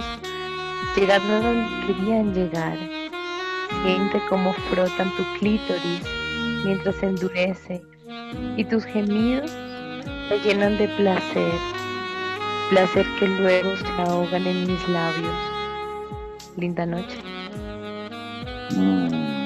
[0.96, 2.78] llegan donde querían llegar.
[3.84, 6.15] Siente cómo frotan tu clítoris
[6.66, 7.82] mientras endurece
[8.58, 9.52] y tus gemidos
[10.30, 11.54] me llenan de placer,
[12.72, 15.36] placer que luego se ahogan en mis labios.
[16.58, 17.18] Linda noche.
[18.72, 19.45] Mm.